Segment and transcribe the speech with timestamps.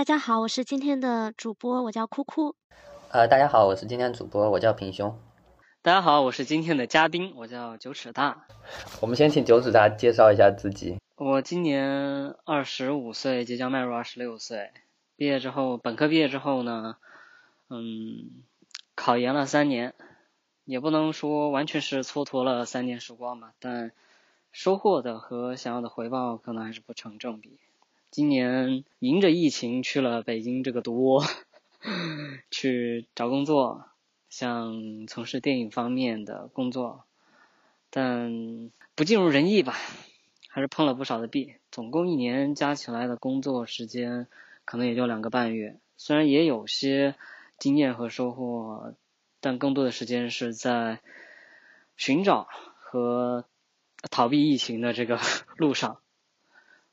[0.00, 2.56] 大家好，我是今天的主播，我叫酷酷。
[3.10, 5.20] 呃，大家好，我是今天主播，我叫平胸。
[5.82, 8.46] 大家好，我是今天的嘉宾，我叫九尺大。
[9.02, 10.96] 我们先请九尺大介绍一下自己。
[11.16, 14.70] 我今年二十五岁，即将迈入二十六岁。
[15.16, 16.96] 毕业之后，本科毕业之后呢，
[17.68, 18.42] 嗯，
[18.94, 19.92] 考研了三年，
[20.64, 23.92] 也不能说完全是蹉跎了三年时光吧，但
[24.50, 27.58] 收获的和想要的回报可能还是不成正比。
[28.10, 31.24] 今年迎着疫情去了北京这个毒窝，
[32.50, 33.84] 去找工作，
[34.28, 37.04] 想从事电影方面的工作，
[37.88, 39.76] 但不尽如人意吧，
[40.48, 41.54] 还是碰了不少的壁。
[41.70, 44.26] 总共一年加起来的工作时间
[44.64, 47.14] 可能也就两个半月，虽然也有些
[47.58, 48.96] 经验和收获，
[49.40, 50.98] 但更多的时间是在
[51.96, 53.44] 寻找和
[54.10, 55.20] 逃避疫情的这个
[55.56, 56.00] 路上。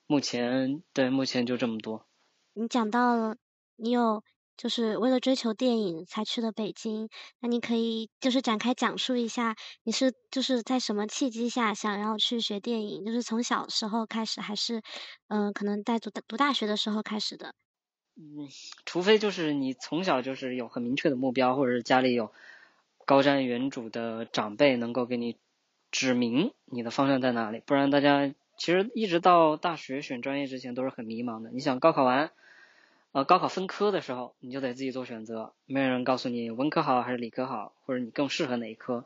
[0.08, 2.08] 目前对，目前就这么多。
[2.53, 3.36] 你讲到了，
[3.75, 4.23] 你有
[4.55, 13.05] 就是为了追求电影才去了北京，那你可以就是展开讲述一下，你是就是在什么契机下想要去学电影？
[13.05, 14.81] 就是从小时候开始，还是
[15.28, 17.53] 嗯，可能在读读大学的时候开始的？
[18.16, 18.47] 嗯，
[18.85, 22.31] 除非就是你从小就是有很明确的目标，或者是家里有
[23.05, 25.38] 高瞻远瞩的长辈能够给你
[25.91, 28.33] 指明你的方向在哪里，不然大家。
[28.58, 31.52] 其实一直到大学选专业之前都是很迷茫的。
[31.52, 32.31] 你想高考完，
[33.11, 39.05] 呃，高考分科的时候，你就得自己做选择，没有人告诉你文科好还是理科好，或者你更适合哪一科。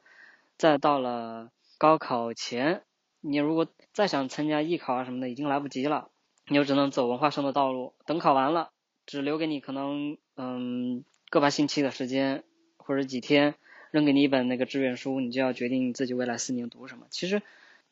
[0.57, 2.83] 再到了高考前，
[3.19, 6.09] 你如果再想参加艺考啊什么的，已经来不及了，
[6.47, 7.93] 你就只能走文化生的道路。
[8.05, 8.71] 等考完了，
[9.05, 12.43] 只留给你可能嗯个把星期的时间，
[12.77, 13.55] 或者几天，
[13.91, 17.07] 扔给你一本那个志愿书，你就要决定自己未来四年读什么。
[17.09, 17.41] 其实。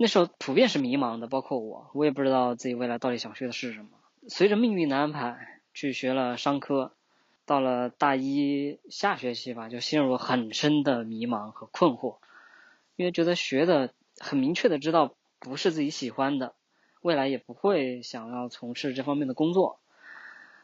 [0.02, 3.90] 那时候普遍是迷茫的，包括我，我也不知道自己未来到底想学的是什么。
[4.30, 6.94] 随着命运的安排，去学了商科，
[7.46, 12.20] 到了大一下学期吧，就陷入很深的迷茫和困惑，
[12.96, 16.56] 因为觉得学的很明确的知道不是自己喜欢的，
[17.02, 19.82] 未来也不会想要从事这方面的工作，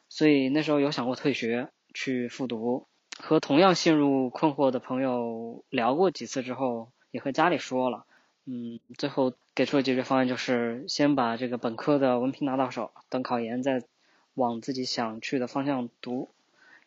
[0.08, 2.88] 所以那时候有想过退学去复读。
[3.20, 8.06] 和同样陷入困惑的朋友聊过几次之后，也和家里说了。
[8.48, 13.84] 嗯，最后给出的解决方案就是先把这个本科的文凭拿到手，等考研再
[14.36, 16.30] 往自己想去的方向读。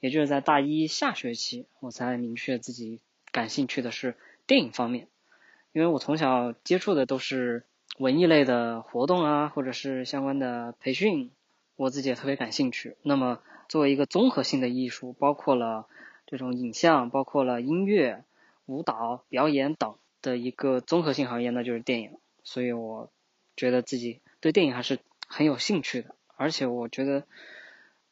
[0.00, 3.00] 也就是在大一下学期，我才明确自己
[3.32, 4.14] 感兴趣的是
[4.46, 5.08] 电影方面，
[5.72, 7.64] 因为我从小接触的都是
[7.98, 11.32] 文艺类的活动啊，或者是相关的培训，
[11.74, 12.96] 我自己也特别感兴趣。
[13.02, 15.88] 那么作为一个综合性的艺术，包括了
[16.24, 18.22] 这种影像，包括了音乐、
[18.66, 19.96] 舞蹈、表演等。
[20.28, 23.10] 的一个综合性行业，那就是电影，所以我
[23.56, 27.24] 觉得自己对电影还是很有兴趣的，而且我觉得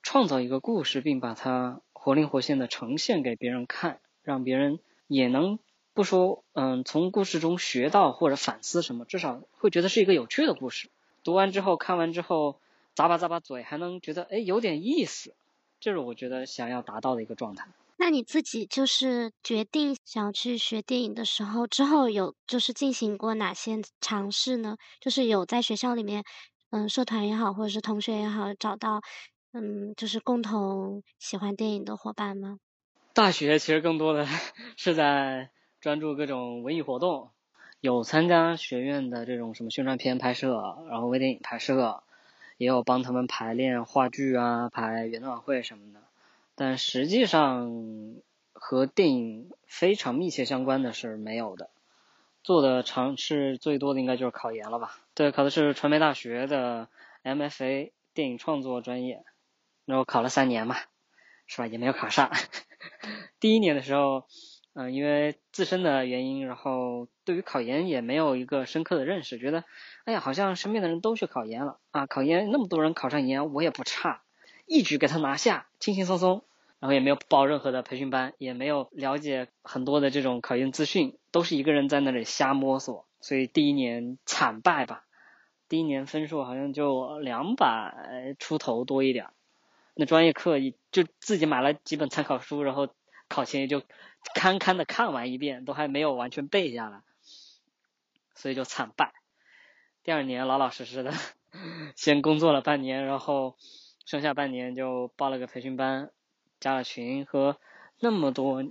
[0.03, 5.59] 创造一个故事，并把它活灵活现的呈现给别人看，让别人也能
[5.93, 10.89] 不说嗯从故事中学到或者反思什么，至少会觉得是一个有趣的故事。
[11.23, 12.59] 读完之后，看完之后，
[12.95, 15.35] 咂巴咂巴嘴，还能觉得哎有点意思，
[15.81, 17.67] 这是我觉得想要达到的一个状态。
[17.99, 24.77] 那你自己就是决定想要去学电影的时候，之后有就是进行过哪些尝试呢？
[25.01, 26.23] 就是有在学校里面，
[26.71, 29.01] 嗯，社团也好，或者是同学也好，找到
[29.53, 32.59] 嗯，就是共同喜欢电影的伙伴吗？
[33.15, 34.27] 大学其实更多的
[34.77, 37.31] 是在专注各种文艺活动，
[37.81, 42.03] 有参加学院的这种什么宣传片拍摄，然后微电影拍摄，
[42.59, 46.06] 也有帮他们排练话剧啊，排元旦晚会什么的。
[46.59, 47.71] 但实际上
[48.55, 51.69] 和电影非常密切相关的是没有的，
[52.43, 54.99] 做的尝试最多的应该就是考研了吧？
[55.15, 56.89] 对，考的是传媒大学的
[57.23, 59.23] MFA 电影创作专业，
[59.85, 60.77] 然后考了三年嘛，
[61.47, 61.67] 是吧？
[61.69, 62.31] 也没有考上。
[63.39, 64.25] 第一年的时候，
[64.75, 69.65] 嗯，因为自身的原因，然后对于考研也没有一个深刻的认识，觉得，
[70.07, 74.23] 哎呀，好像身边的人都去考研了啊，考研那么多人考上研，我也不差。
[74.67, 76.43] 一举给他拿下，轻轻松松，
[76.81, 85.05] 然后也没有报任何的培训班，也没有了解很多的这种考研资讯，都是一个人在那里瞎摸索，所以第一年惨败吧。
[85.69, 89.29] 第一年分数好像就两百出头多一点，
[89.95, 90.59] 那专业课
[90.91, 92.89] 就自己买了几本参考书，然后
[93.29, 93.83] 考前也就
[94.35, 97.03] 堪堪的看完一遍，都还没有完全背下来，
[98.35, 99.13] 所以就惨败。
[100.03, 101.13] 第二年老老实实的
[101.95, 103.55] 先工作了半年，然后。
[104.07, 106.11] 剩下半年就报了个培训班，
[106.61, 107.59] 加了群，和
[107.99, 108.65] 那么多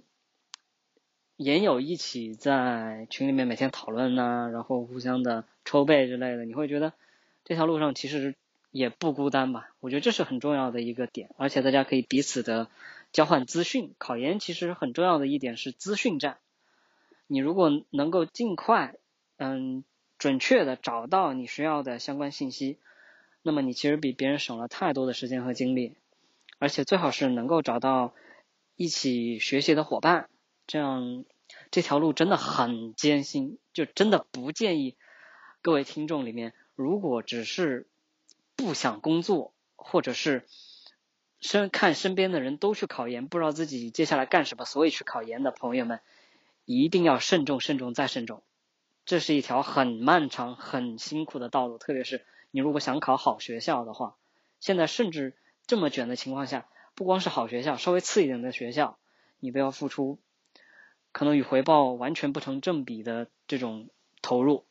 [1.35, 6.93] 研友一起在群里面每天讨论呐，然后互相的抽背之类的，你会觉得
[7.43, 8.33] 这条路上其实
[8.71, 9.71] 也不孤单吧。
[9.81, 12.69] 我觉得这是很重要的一个点，而且大家可以彼此的
[13.11, 13.93] 交换资讯。
[13.97, 16.37] 考研其实很重要的一点是资讯站，
[17.27, 18.95] 你如果能够尽快，
[19.35, 19.83] 嗯，
[20.17, 22.77] 准确的找到你需要的相关信息，
[23.45, 25.95] 那么你其实比别人省了太多的时间和精力，
[26.57, 28.15] 而且最好是能够找到
[28.75, 30.29] 一起学习的伙伴，
[30.65, 31.25] 这样
[31.69, 34.97] 这条路真的很艰辛，就真的不建议
[35.61, 37.87] 各位听众里面，如果只是
[38.55, 40.47] 不想工作，或者是
[41.39, 45.99] 身看身边的人都去考研，不知道自己接下来干什么，所以去考研的朋友们。
[46.67, 48.41] 一定要慎重、慎重再慎重，
[49.05, 51.77] 这是一条很漫长、很辛苦的道路。
[51.77, 52.25] 特别是
[52.55, 54.15] 你如果想考好学校的话，
[54.61, 55.35] 现在甚至
[55.67, 58.97] 这么卷的情况下，不光是好学校，稍微次一点的学校，
[59.41, 60.19] 你都要付出
[61.11, 63.89] 可能与回报完全不成正比的这种
[64.21, 64.63] 投入。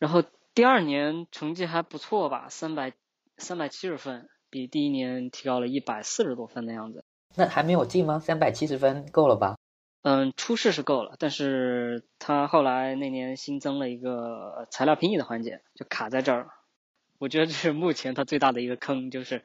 [0.00, 2.92] 然后第二年成绩还不错吧，三百
[3.36, 7.04] 三百七十分，比第一年提高了一百四十多分的样子。
[7.36, 8.18] 那还没有进吗？
[8.18, 9.56] 三百七十分够了吧？
[10.02, 16.50] 嗯，初试是够了，但是他后来那年新增了一个材料评议的环节，就卡在这儿。
[17.22, 19.44] 我觉得这是目前他最大的一个坑，就是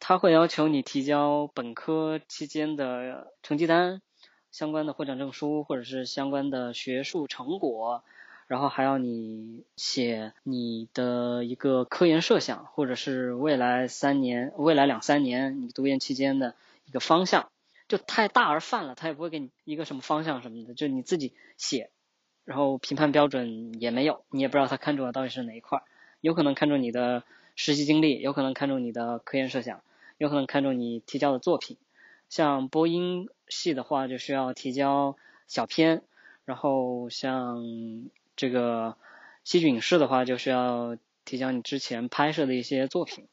[0.00, 4.02] 他会要求你提交本科期间的成绩单、
[4.50, 8.02] 相关的获奖证书或者是相关的学术成果，
[8.48, 16.56] 然后还要你写你的一个科研设想，或者是未来三年、未来两三年你读研期间的
[16.86, 17.48] 一个方向。
[17.86, 21.90] 就太大而泛了，他也不会给你一个什么方向什么的，就你自己写，
[22.44, 25.80] 然后评判标准也没有，你也不知道他看中的到底是哪一块，
[26.20, 27.22] 有可能看中你的
[27.54, 29.82] 实习经历，有可能看中你的科研设想，
[30.18, 31.76] 有可能看中你提交的作品。
[32.28, 35.16] 像播音系的话，就需要提交
[35.46, 36.02] 小片，
[36.44, 37.62] 然后像
[38.34, 38.96] 这个
[39.44, 43.28] 戏剧影视的话，就需要提交你之前拍摄的一些作品。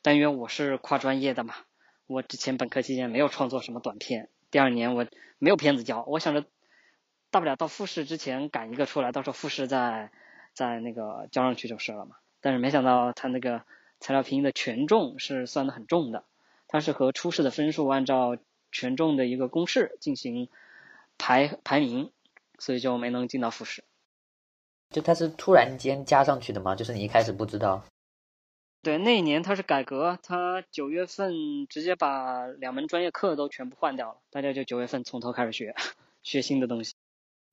[0.00, 1.54] 但因为我是跨专业的嘛。
[2.06, 5.04] 我之前本科期间没有创作什么短片，第二年我
[5.38, 6.44] 没有片子交，我想着
[7.30, 10.12] 大不了到复试之前赶一个出来，到时候复试再
[10.56, 12.16] 再那个交上去就是了嘛。
[12.40, 13.62] 但是没想到他那个
[14.00, 16.24] 材料评议的权重是算的很重的，
[16.66, 18.36] 它是和初试的分数按照
[18.72, 20.48] 权重的一个公式进行
[21.18, 22.10] 排排名，
[22.58, 23.84] 所以就没能进到复试。
[24.90, 26.74] 就它是突然间加上去的吗？
[26.74, 27.84] 就是你一开始不知道？
[28.82, 35.74] 对，那一年它是改革，它九月份直接把两门专业课都全部换掉了，大家就九月份从头开始学，
[36.22, 36.94] 学新的东西。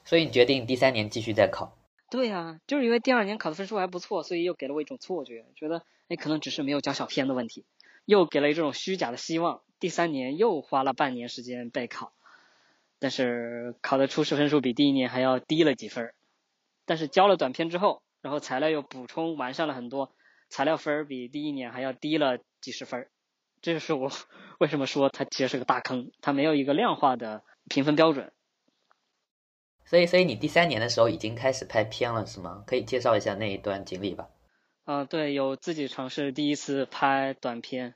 [0.05, 1.75] 所以你决定第三年继续再考？
[2.13, 7.65] 对呀，就是因为第二年考的分数还不错，所以又给了我一种错觉，觉得哎可能只是没有交小片的问题，
[8.05, 9.61] 又给了一种虚假的希望。
[9.79, 12.13] 第三年又花了半年时间备考，
[12.99, 16.13] 但是考的初试分数比第一年还要低了几分，
[16.85, 20.11] 但是交了短片之后，然后材料又补充完善了很多。
[20.49, 23.07] 材料分比第一年还要低了几十分，
[23.63, 24.11] 这就是我
[24.59, 28.31] 为什么说它其实是个大坑，它没有一个量化的评分标准。
[29.85, 32.63] 所以，所以你第三年的时候已经开始拍片了，是吗？
[32.65, 34.29] 可以介绍一下那一段经历吧。
[34.85, 37.95] 嗯，对，有自己尝试第一次拍短片，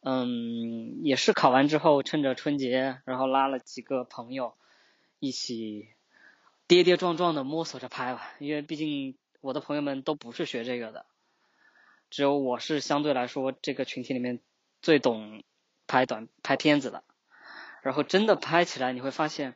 [0.00, 4.54] 嗯，也是考完之后趁着春节，然后拉了几个朋友
[5.18, 5.88] 一起
[6.66, 11.06] 跌跌撞撞的摸索着拍吧，因为毕竟我的朋友们都不是学这个的。
[12.08, 14.40] 只有我是相对来说这个群体里面
[14.80, 15.42] 最懂
[15.86, 17.04] 拍短拍片子的，
[17.82, 19.54] 然后真的拍起来你会发现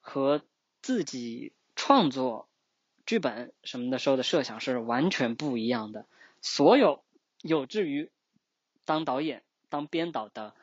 [0.00, 0.42] 和
[0.82, 2.48] 自己创作
[3.06, 6.06] 剧本什么的时候的设想是完全不一样的。
[6.40, 7.02] 所有
[7.40, 8.10] 有志于
[8.84, 10.54] 当导演、当编导的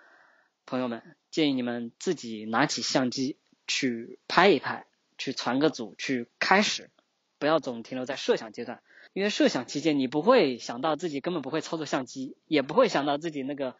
[0.65, 4.85] 朋友们，建议你们自己拿起相机去拍一拍，
[5.17, 6.89] 去传个组，去开始，
[7.37, 8.81] 不要总停留在设想阶段。
[9.13, 13.75] 因为设想期间，你不会想到自己根本不会操作相机，也不会想到自己那个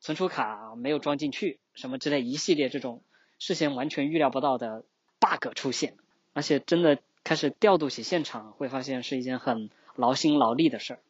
[0.00, 3.02] 存储卡没有装进去，什么之类一系列这种
[3.38, 4.84] 事先完全预料不到的
[5.24, 5.96] bug 出现，
[6.34, 11.00] 而且真的开始调度起现场，会发现是一件很劳心劳力的事儿。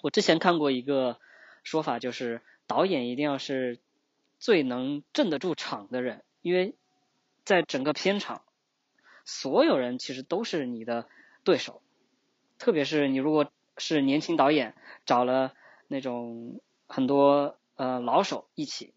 [0.00, 1.18] 我之前看过一个
[1.64, 3.80] 说法，就是导演一定要是
[4.38, 6.76] 最能镇得住场的人，因为
[7.44, 8.42] 在整个片场，
[9.24, 11.08] 所有人其实都是你的
[11.42, 11.82] 对手。
[12.58, 15.52] 特别是你如果是年轻导演，找了
[15.88, 18.94] 那种很多呃老手一起，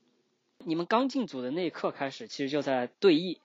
[0.60, 3.40] 你们刚进组的那一刻开始，其实就在对弈。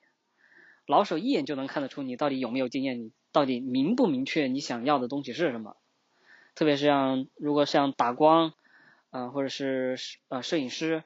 [0.91, 5.77] 老手一眼就能看得出你到底有没有经验，你到底明不明确你想要的东西是什么。
[6.57, 8.53] 特别是像如果像打光，
[9.11, 9.97] 呃或者是
[10.29, 11.05] 呃摄影师，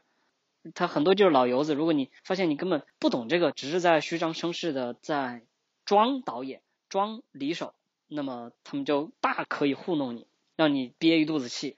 [0.75, 1.75] 他很多就是老油子。
[1.75, 5.45] 如果你发现你根本不懂这个，只是在虚张声势的在
[5.85, 7.75] 装导演、装离手。
[8.09, 10.27] 那么他们就大可以糊弄你，
[10.57, 11.77] 让你憋一肚子气。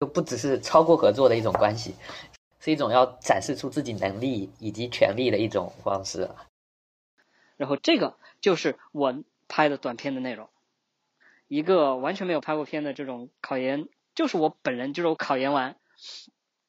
[0.00, 1.94] 就不只是超过合作的一种关系，
[2.58, 6.30] 是一种要展示出自己能力以及权利的一种方式。
[7.62, 10.50] 然后这个就是我拍的短片的内容，
[11.46, 15.76] 一个完全没有拍过片的这种考研，就是我本人就是我考研完，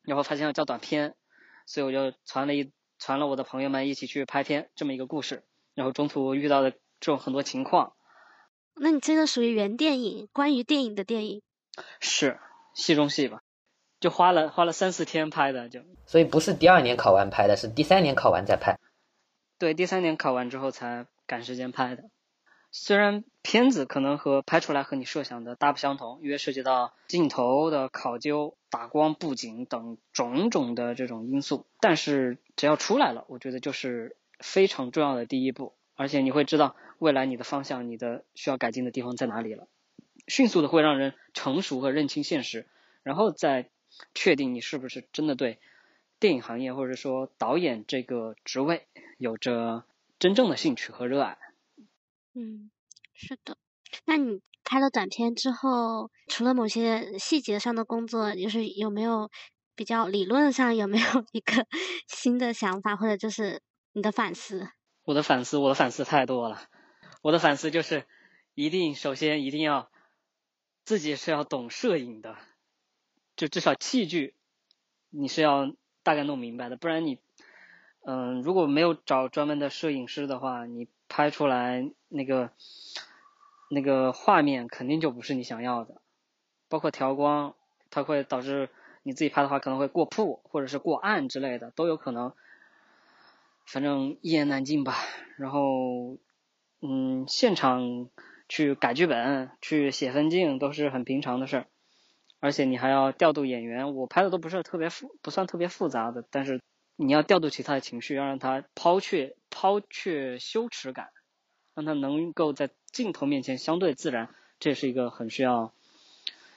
[0.04, 1.16] 然后发现要叫短片，
[1.66, 7.94] 所以我就传了一传了我的朋友们一起去拍片这么一个故事，然后中途遇到的这种很多情况。
[8.76, 11.42] 那你真的属于原电影，关于电影的电影。
[12.00, 12.40] 是
[12.76, 13.42] 戏中戏吧，
[14.00, 18.78] 就花了花了三四天拍的，就所以不是第二年考完拍的，是第三年考完再拍。
[19.58, 22.10] 对，第三年考完之后才赶时间拍的。
[22.72, 35.76] 虽然片子可能和拍出来和你设想的大不相同，因为涉及到镜头的考究、打光、布景等种种的这种因素，但是只要出来了，我觉得就是非常重要的第一步。
[35.96, 39.68] 而且你会知道未来你的方向、你的需要改进的地方在哪里了，
[40.28, 42.66] 迅速的会让人成熟和认清现实，
[43.04, 43.70] 然后再
[44.16, 45.60] 确定你是不是真的对
[46.24, 48.88] 电影行业或者说导演这个职位
[49.18, 49.84] 有着
[50.20, 51.38] 真正的兴趣和热爱。
[52.34, 52.72] 嗯，
[53.14, 53.58] 是的。
[54.06, 59.30] 那你拍了短片之后，除了某些细节上的工作，就是有没有
[59.76, 61.68] 比较理论上有没有 一个
[62.08, 63.62] 新的想法，或者就是
[63.92, 64.70] 你的反思？
[65.04, 66.70] 我的反思，我的反思太多了。
[67.22, 68.06] 我的反思就是，
[68.54, 69.92] 一定首先一定要
[70.86, 72.38] 自己是要懂摄影的，
[73.36, 74.36] 就至少器具
[75.10, 77.18] 你是要大概弄明白的，不然你，
[78.06, 82.52] 嗯，如果没有找专门的摄影师的话，你拍出来那个
[83.70, 86.02] 那个画面肯定就不是你想要的。
[86.70, 87.56] 包括调光，
[87.90, 88.70] 它会导致
[89.04, 92.34] 你自己拍的话可能会过曝或者是过暗之类的，都有可能。
[93.66, 94.96] 反正一言难尽吧，
[95.38, 96.18] 然后，
[96.82, 98.10] 嗯，现场
[98.50, 101.68] 去改剧本、去写分镜都是很平常的事儿，
[102.44, 103.96] 而且你还要调度演员。
[103.96, 106.60] 我拍的都不是特别复，不算特别复杂的，但是
[106.98, 111.08] 你要调度起他的情绪，要让他抛却抛却羞耻感，
[111.74, 114.28] 让他能够在镜头面前相对自然，
[114.60, 115.72] 这是一个很需要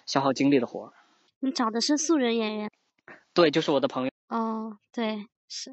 [0.06, 0.92] 消耗精力的活儿。
[1.38, 2.68] 你找的是素人演员？
[3.32, 4.10] 对，就是我的朋友。
[4.28, 5.72] 哦，对，是。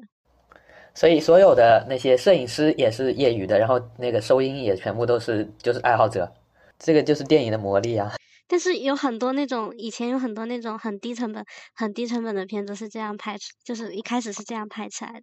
[0.94, 6.32] 所以所有的那些摄影师也是业余的，然后那个收音也全部都是就是爱好者，
[6.78, 8.12] 这个就是电影的魔力啊。
[8.46, 15.22] 但是有很多那种以前有很多那种很低成本、很低成本的片子是这样拍出，就是一开始是这样拍起来的。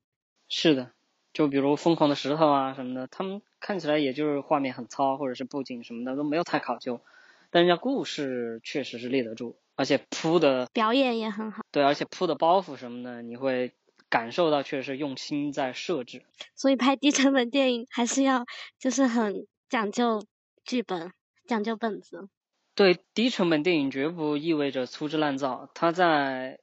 [0.49, 0.91] 是的，
[1.33, 7.01] 就比如《疯狂的石头》啊什么的，他们看起来也就是画面很糙，或者是布景什么的都没有太考究，
[7.49, 11.63] 但人家故事确实是立得住，而且铺的表演也很好。
[11.71, 13.73] 对，而且铺的包袱什么的，你会。
[14.09, 18.43] 感受到确实用心在设置，所以拍低成本电影还是要
[18.77, 20.21] 就是很讲究
[20.65, 21.13] 剧本，
[21.47, 22.27] 讲究本子。
[22.75, 26.59] 对，低成本电影绝不意味着粗制滥造，它在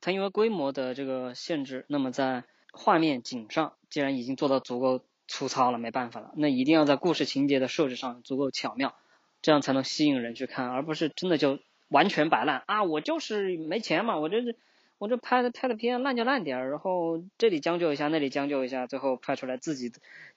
[0.00, 8.94] 它因为规模的这个限制，那么在画面景上既然已经做到足够粗糙了，没办法了，那一定要在故事情节的设置上足够巧妙，
[9.42, 12.84] 这样才能吸引人去看，而不是真的就完全摆烂啊！
[12.84, 14.56] 我就是没钱嘛，我这是。
[14.98, 19.90] 我这拍的拍的片烂就烂点儿，然后这里将就一下，那里将就一下，最后拍出来自己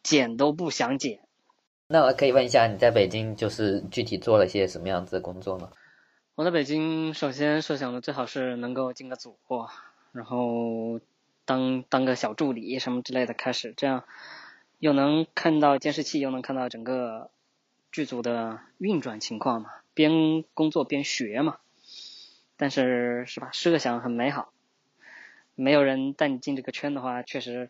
[0.04, 1.20] 剪都不想剪。
[1.88, 5.70] 那我可以问一下，你在北京就是具体做了些什么样子的工作吗？
[6.36, 9.38] 我在北京首先设想的最好是能够进个组，
[10.12, 11.00] 然后
[11.46, 14.06] 当当个小助理什么之类的开始，这样
[14.80, 17.30] 又能看到监视器，又能看到整个
[17.92, 21.58] 剧组的运转情况嘛，边工作边学嘛。
[22.58, 24.52] 但是是吧，设想很美好。
[25.56, 27.70] 没有人带你进这个圈的话，确实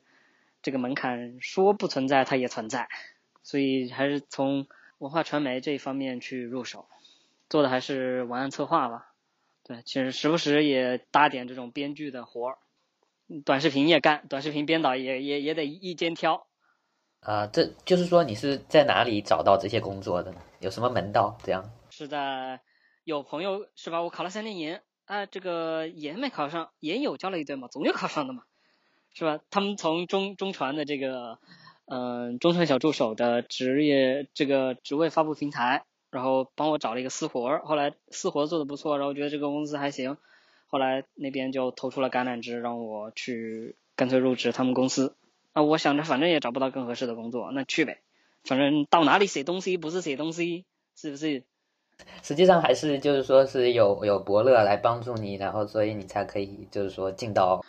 [0.62, 2.88] 这个门槛说不存在，它也存在。
[3.44, 6.88] 所以还是从文化传媒这一方面去入手，
[7.50, 9.14] 做的还是文案策划吧。
[9.64, 12.58] 对，其实时不时也搭点这种编剧的活儿，
[13.46, 16.48] 短视频也干，短视频编导也也也得一肩挑。
[17.20, 20.42] 啊，这就是说你是在哪里找到这些工作的呢？
[20.60, 21.38] 有什么门道？
[21.44, 22.62] 这样是在
[23.04, 24.02] 有朋友是吧？
[24.02, 24.82] 我考了三年研。
[25.06, 28.44] 啊，这个研没考上，研有交了一堆嘛，总有考上的嘛，
[29.14, 29.44] 是吧？
[29.50, 31.40] 他们从中中传的这个，
[31.86, 40.18] 嗯，中传小助手的职业这个职位发布平台，然后帮我找了一个私活儿，后来私活做的不错，然后觉得这个公司还行，
[40.68, 45.16] 后来那边就投出了橄榄枝，让我去干脆入职他们公司。
[45.52, 48.00] 啊，我想着反正也找不到更合适的工作，那去呗，
[48.44, 51.44] 反正到哪里写东西不是写东西，是不是？
[52.24, 57.64] 实际上还是就是说是有有伯乐来帮助你，然后所以你才可以就是说进到，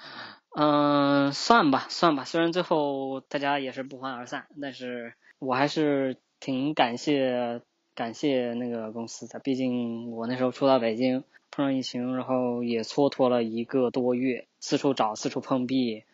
[0.57, 7.61] 嗯，算吧算吧，虽然最后大家也是不欢而散，但是我还是挺感谢
[7.97, 16.05] 感谢那个公司的，毕竟我那时候初到北京，碰上疫情，然后也蹉跎了一个多月，四处找，四处碰壁，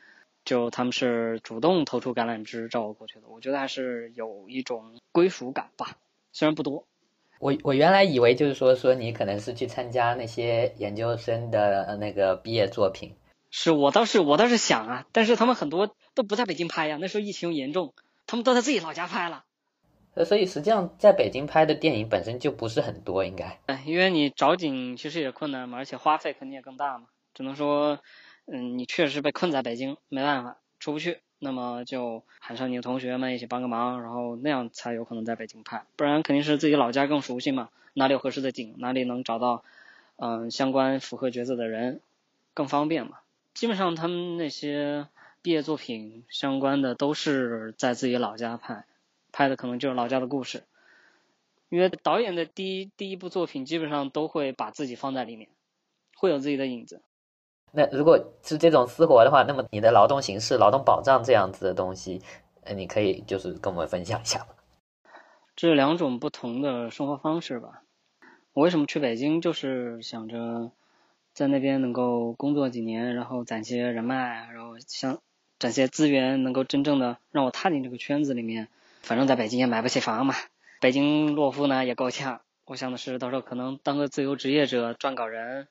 [0.46, 5.98] 就他们是主动投出橄榄枝招我过去的，我觉得还是有一种归属感吧，
[6.32, 6.86] 虽然不多。
[7.40, 13.14] 我我原来以为就是说说你可能是去参加那些研究生的那个毕业作品，
[13.50, 17.92] 是我倒是我倒是想啊，但是他们很多都不在北京拍呀，那时候疫情又严重，
[18.26, 19.44] 他们都在自己老家拍了。
[20.14, 23.60] 呃，所以实际上在北京拍的电影本身就不是很多，应该。
[23.66, 28.00] 哎，因为你找景其实也困难嘛，而且花费肯定也更大嘛，只能说，
[28.46, 31.18] 嗯，你确实被困在北京，没办法出不去。
[31.42, 39.64] 那么就喊上你的同学们一起帮个忙，然后那样才有可能在北京拍，不然肯定是自己老家更熟悉嘛，哪里有合适的景，哪里能找到
[40.16, 42.02] 嗯相关符合角色的人，
[42.52, 43.19] 更方便嘛。
[43.54, 45.08] 基本上他们那些
[45.42, 48.84] 毕业作品相关的都是在自己老家拍，
[49.32, 50.64] 拍的可能就是老家的故事，
[51.68, 55.48] 因为导演的第一第一部作品基本上都会把自己放在里面，
[56.16, 57.02] 会有自己的影子。
[57.72, 62.20] 那如果是这种私活的话，那么你的劳动形式、劳动保障这样子的东西，
[62.62, 64.46] 呃，你可以就是跟我们分享一下吗？
[65.54, 67.82] 这两种不同的生活方式吧。
[68.52, 70.72] 我为什么去北京，就是想着
[71.32, 75.20] 在那边能够工作几年，然后攒些人脉，然后想
[75.58, 78.68] 攒些资源，能够真正的让我踏进这个圈子里面。
[79.02, 80.34] 反正在北京也买不起房嘛，
[80.80, 82.40] 北京落户呢也够呛。
[82.66, 85.68] 我想的是，到时候可能当个自由职业者，撰稿人。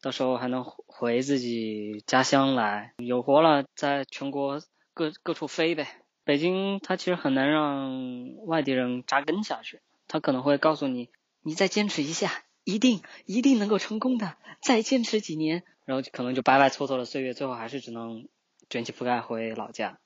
[0.00, 4.60] 到时候还能回自己家乡来，有活了在全国
[4.92, 5.86] 各各处飞呗。
[6.24, 11.08] 北京它其实很难让外地人扎根下去，他可能会告诉你，
[11.42, 12.30] 你再坚持一下，
[12.64, 18.28] 一定一定能够成功的，再坚持几年，然后可能就白白蹉跎了岁月，最后还是只能
[18.68, 19.98] 卷起铺盖回老家。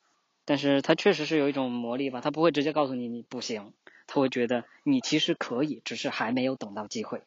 [0.45, 3.73] 但是他确实是有一种魔力吧，他不会直接告诉你你不行，
[4.07, 7.23] 他会觉得你其实可以，只是还没有等到机会。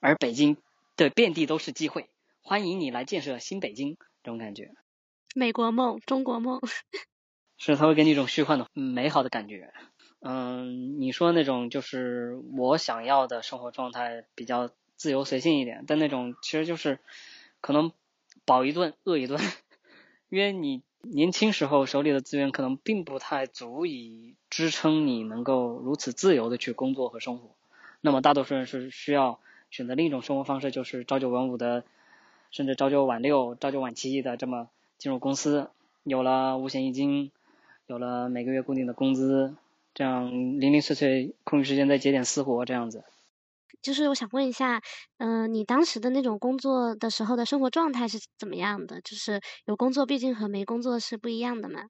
[0.00, 0.56] 而北京。
[0.98, 2.08] 的，遍地都是机会，
[2.40, 4.72] 欢迎你来建设新北京，这种感觉。
[5.32, 6.60] 美国梦，中国梦，
[7.56, 9.72] 是他会给你一种虚幻的美好的感觉。
[10.20, 16.98] 嗯，你说那种就是我想要的生活状态，比较自由随性一点，但那种其实就是
[17.60, 17.92] 可能
[18.44, 19.38] 饱一顿饿一顿，
[20.28, 27.50] 因为你年轻时候手里的资源可能并不太足以支撑你能够如此自由的去工作和生活。
[28.00, 29.40] 那么大多数人是需要。
[29.70, 31.84] 选择另一种生活方式，就是朝九晚五的，
[32.50, 35.68] 甚至朝九晚六、朝九晚七的这么进入公司，
[36.04, 37.30] 有了五险一金，
[37.86, 39.56] 有了每个月固定的工资，
[39.98, 40.30] 这样
[40.60, 43.02] 零零碎碎空余时间再接点私活，这样子。
[43.82, 44.80] 就是我想问一下，
[45.16, 49.00] 嗯，你当时的那种工作的时候的生活状态是怎么样的？
[49.00, 51.80] 就是有工作，毕竟和没工作是不一样的嘛。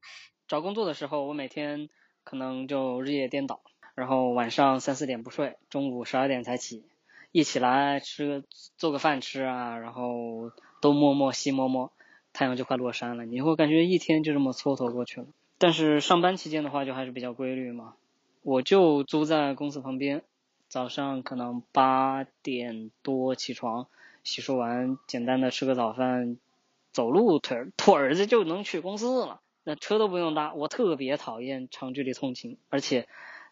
[0.46, 1.90] 找工作的时候，我每天
[2.24, 3.60] 可能就日夜颠倒，
[3.94, 6.86] 然后晚上三四点不睡，中午十二点才起。
[7.30, 8.42] 一起来吃
[8.78, 11.92] 做个饭吃啊，然后东摸摸西摸摸，
[12.32, 15.26] 太阳就快落山了，你会感觉一天就这么蹉跎过去了。
[15.58, 17.94] 但是上班期间的话，就还是比较规律嘛。
[18.42, 20.22] 我就租在公司旁边，
[20.68, 23.88] 早上可能八点多起床，
[24.22, 26.38] 洗漱完，简单的吃个早饭，
[26.92, 30.54] 走路腿腿儿子就能去公司了，那车都不用搭。
[30.54, 33.08] 我特别讨厌长距离通勤，而且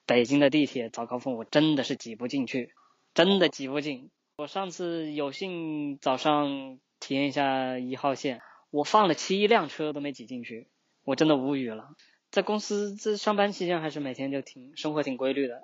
[0.06, 2.72] 北京的地铁早高峰我真的是挤不进去。
[3.14, 4.10] 真的挤不进。
[4.36, 10.66] 我上次有幸早上体验一下一号线，我放了七辆车都没挤进去，
[11.06, 11.94] 我真的无语了。
[12.32, 15.62] 在公司这上班期间，还是每天就挺生活挺规律的。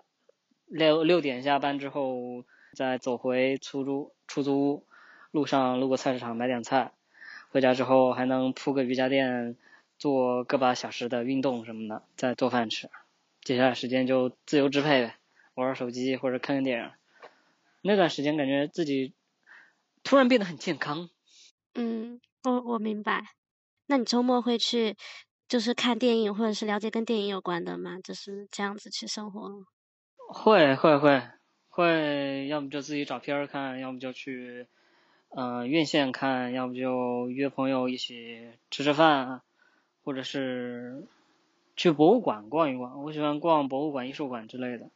[0.66, 4.86] 六六点下班之后，再走回出租出租屋，
[5.32, 6.92] 路上路过菜市场买点菜，
[7.50, 9.56] 回家之后还能铺个瑜伽垫，
[9.98, 12.88] 做个把小时的运动什么的，再做饭吃。
[13.42, 15.16] 接下来时间就自由支配呗，
[15.54, 16.90] 玩玩手机或者看看电影。
[17.82, 19.12] 那段时间感觉自己
[20.04, 21.10] 突然变得很健康。
[21.74, 23.34] 嗯，我我明白。
[23.86, 24.96] 那你周末会去
[25.52, 27.98] 就是看电影或者是了解跟电影有关的吗？
[28.02, 29.66] 就是这样子去生活？
[30.16, 31.22] 会会会
[31.68, 34.66] 会，要么就自己找片儿看，要么就去
[35.28, 39.42] 嗯院线看，要不就约朋友一起吃吃饭，
[40.02, 41.06] 或者是
[41.76, 43.04] 去博物馆逛一逛。
[43.04, 44.88] 我喜欢逛博物馆、艺术馆之类的，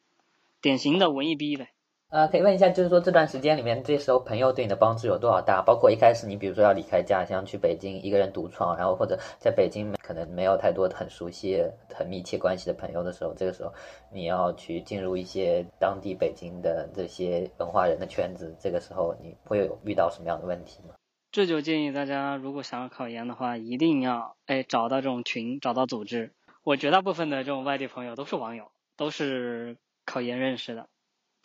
[0.62, 1.68] 典型的文艺逼呗。
[2.16, 5.60] 呃，可以问一下，就是说这段时间里面，这时候朋友对你的帮助有多少大？
[5.60, 13.70] 包括一开始你比如说要离开家乡去北京一个人独闯，然后或者在北京可能没有太多很熟悉、很密切关系的朋友的时候，这个时候
[14.10, 20.94] 你要去进入一些当地北京的这些文化人的圈子，这个时候你会有遇到什么样的问题吗？
[21.30, 26.32] 这就建议大家，如果想要考研的话，一定要哎找到这种群，找到组织。
[26.62, 29.76] 我绝大部分的这种外地朋友都是网友，都是
[30.06, 30.88] 考研认识的。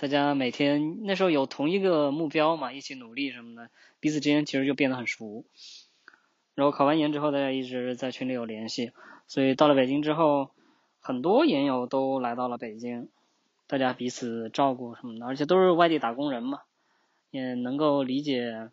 [0.02, 5.46] 大家每天那时候有同一个目标嘛，一起努力什么的，彼此之间其实就变得很熟。
[6.56, 8.94] 然后考完研之后，大家一直在群里有联系，
[9.28, 10.50] 所以到了北京之后，
[11.02, 13.10] 很多研友都来到了北京，
[13.68, 16.62] 大家彼此照顾什么的，而且都是外地打工人嘛，
[17.30, 18.72] 也能够理解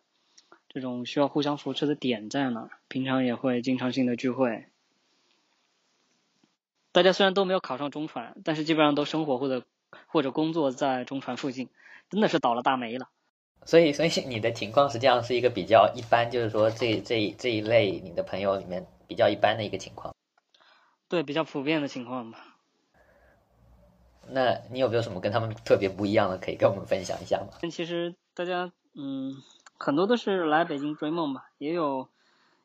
[0.67, 2.71] 这种需要互相扶持的点在哪。
[2.87, 4.65] 平常也会经常性的聚会。
[6.91, 9.63] 大家虽然都没有考上中传，但是基本上都生活或者
[10.11, 11.69] 或者工作在中传附近，
[12.09, 13.07] 真的是倒了大霉了。
[13.65, 20.15] 所以，所以你的情况实际上是一个比较一般，就是说这这这一类你的朋友里面比较一般的一个情况。
[21.07, 22.39] 对，比较普遍的情况吧。
[24.31, 27.47] 那你有没有什么跟他们特别不一样的，可以跟我们分享一下吗？
[27.69, 29.35] 其实大家，嗯，
[29.77, 32.07] 很多都是来北京追梦吧，也有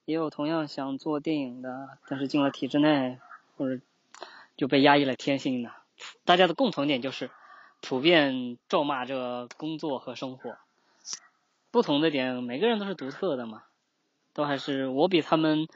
[0.04, 3.18] 也有同样想做电影的，但是进了体制内
[3.56, 3.82] 或者
[4.56, 5.70] 就被压抑了天性的。
[6.24, 7.30] 大家的共同点就是
[7.80, 10.56] 普遍咒骂这工作和生活。
[11.70, 13.64] 不同的点，每个人都是独特的嘛，
[14.32, 15.66] 都还是我比他们，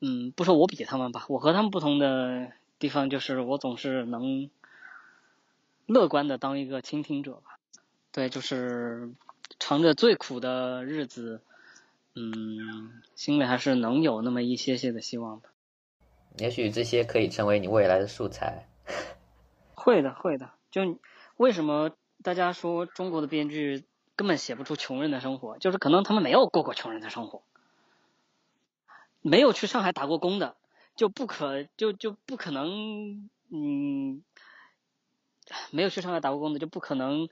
[0.00, 4.50] 嗯，不说我比他们吧，我和他们不同的地方就是我总是能
[5.86, 7.58] 乐观的当一个倾听者吧，
[8.12, 9.14] 对，就是
[9.58, 11.40] 尝着最苦的日子，
[12.14, 15.48] 嗯，心里还是能有那么一些些的希望吧。
[16.36, 18.68] 也许这些可以成为你未来的素材。
[19.84, 20.50] 会的，会的。
[20.70, 20.98] 就
[21.36, 21.90] 为什么
[22.22, 23.84] 大家说中国的编剧？
[24.16, 27.42] 根本写不出穷人的生活，就是可能他们没有过过穷人的生活，
[29.22, 30.54] 没有去上海打过工的，
[30.94, 34.22] 就不可就就不可能，嗯，
[35.72, 37.28] 没有去上海打过工的就不可能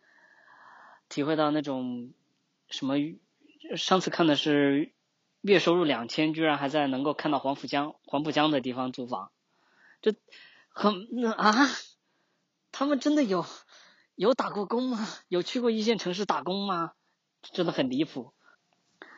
[1.09, 2.13] 体会到那种
[2.69, 2.97] 什么。
[3.77, 4.91] 上次看的是
[5.41, 9.31] 月收入两千，居然还在能够看到黄浦江黄浦江的地方租房，
[10.01, 10.13] 就
[10.69, 11.53] 很啊，
[12.73, 13.47] 他们真的有。
[14.15, 15.09] 有打过工吗？
[15.29, 16.93] 有去过一线城市打工吗？
[17.41, 18.35] 真的很离谱。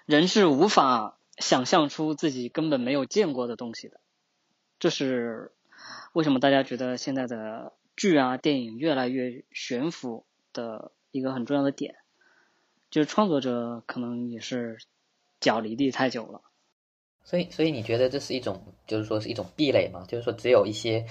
[0.07, 4.01] 人是无法想象出自己根本没有见过的东西的。
[4.79, 5.53] 这是
[6.13, 11.97] 为什么大家觉得现在的剧啊、电影越来越悬浮的一个很重要的点。
[12.89, 14.79] 就是创作者可能也是
[15.41, 16.43] 脚离地太久了。
[17.25, 20.05] 所以，所以你觉得这是一种，就是说是一种壁垒吗？
[20.07, 21.05] 就是说只有一些。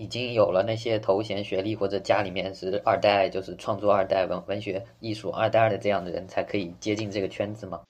[0.00, 7.82] 已经有了那些头衔、学历，或者家里面是二代，就是创作二代、文文学艺术二代的这样的人，才可以接近这个圈子吗？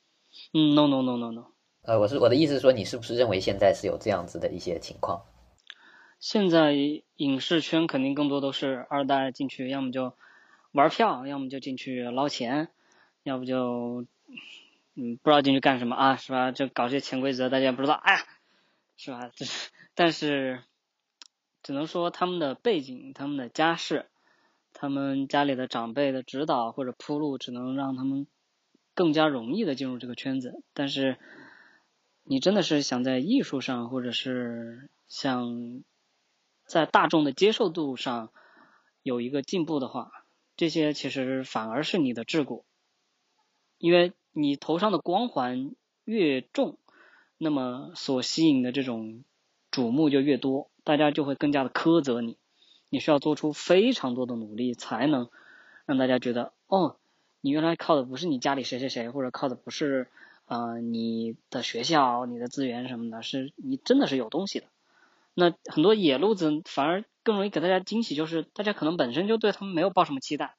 [0.52, 1.44] 嗯，no no no no no。
[1.82, 5.22] 呃，我是我的意思是说，你是不是认为现在是有这样子的一些情况？
[6.18, 6.74] 现在
[7.16, 10.12] 影视圈肯定更多都是二代进去，要么就
[10.72, 12.68] 玩票，要么就进去捞钱，
[13.22, 14.04] 要不就
[14.96, 16.50] 嗯不知道进去干什么啊，是吧？
[16.50, 18.20] 就搞这些潜规则，大家不知道，哎呀，
[18.96, 19.30] 是吧？
[19.94, 20.64] 但是。
[21.62, 24.06] 只能说他们的背景、他们的家世、
[24.72, 28.26] 他们家里的长辈的指导或者铺路，只能让他们
[28.94, 30.62] 更加容易的进入这个圈子。
[30.72, 31.18] 但是，
[32.24, 35.82] 你真的是想在艺术上，或者是想
[36.64, 38.30] 在大众的接受度上
[39.02, 40.24] 有一个进步的话，
[40.56, 42.62] 这些其实反而是你的桎梏，
[43.76, 46.78] 因为你头上的光环越重，
[47.36, 49.24] 那么所吸引的这种
[49.70, 50.69] 瞩目就越多。
[50.84, 52.36] 大家就会更加的苛责你，
[52.88, 55.30] 你需要做出非常多的努力，才能
[55.86, 56.96] 让大家觉得，哦，
[57.40, 60.08] 你原来靠的不是你家里谁谁谁，或者靠的不是
[60.46, 64.66] 啊你的学校、你的资源什么的，是你真的是有东西的。
[65.34, 70.54] 那很多野路子反而更容易给大家惊喜，就是大家可能本身就对他们没有抱什么期待，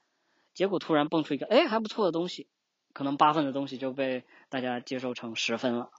[0.54, 2.48] 结果突然蹦出一个哎还不错的东西，
[2.94, 5.90] 可能八分的东西就被大家接受成十分了，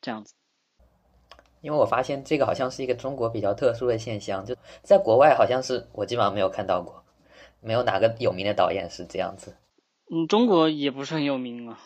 [0.00, 0.34] 这样子。
[1.60, 7.04] 因为我发现这个好像是一个中国比较特殊的现象，就在国外好像是我基本上没有看到过，
[7.60, 9.56] 没有哪个有名的导演是这样子。
[10.10, 11.80] 嗯，中国也不是很有名啊，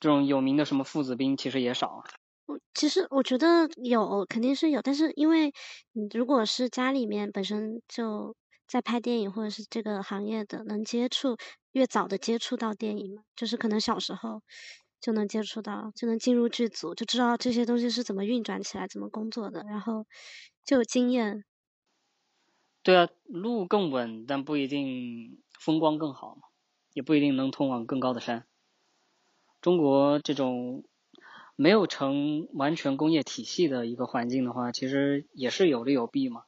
[0.00, 2.04] 这种有名的什么父子兵其实也少啊。
[2.46, 5.52] 我其实我觉得有肯定是有，但是因为
[5.92, 8.34] 你如果是家里面本身就
[8.66, 11.36] 在拍电影或者是这个行业的，能接触
[11.72, 14.42] 越早的接触到电影嘛，就是可能小时候。
[15.00, 20.06] 就能接触到，就能进入剧组，就知道这些东西是怎么运转起来、怎么工作的，然后
[20.64, 21.44] 就有经验。
[22.82, 26.38] 对啊，路更稳，但不一定风光更好，
[26.94, 28.46] 也不一定能通往更高的山。
[29.60, 30.84] 中国这种
[31.56, 36.44] 没有成完全工业体系的一个环境的话，其实也是有利有弊嘛。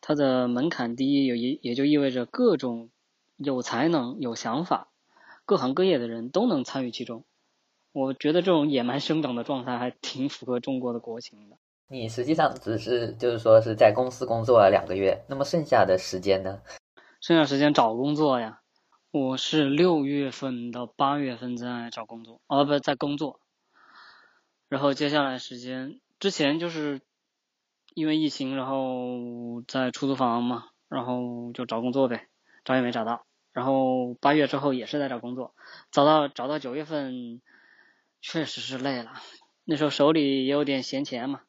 [0.00, 2.90] 它的门槛低，也也也就意味着各种
[3.36, 4.88] 有才能、有想法、
[5.44, 7.24] 各行各业的人都能参与其中。
[7.96, 11.56] 我觉得这种野蛮生长的状态还挺符合中国的国情的。
[11.88, 16.60] 你实际上只是就是说是在公司工作了两个月，那么剩下的时间呢？
[17.22, 18.60] 剩下时间找工作呀。
[19.12, 23.40] 我是六月份到八月份在找工作，哦不，在工作。
[24.68, 27.00] 然后接下来时间，之前就是
[27.94, 32.28] 因为疫情，然后在出租房嘛，然后就找工作呗，
[32.62, 33.24] 找也没找到。
[33.54, 35.54] 然后八月之后也是在找工作，
[35.90, 37.40] 找到找到九月份，
[38.20, 39.12] 确实是累了。
[39.64, 41.42] 那时候手里也有点闲钱嘛，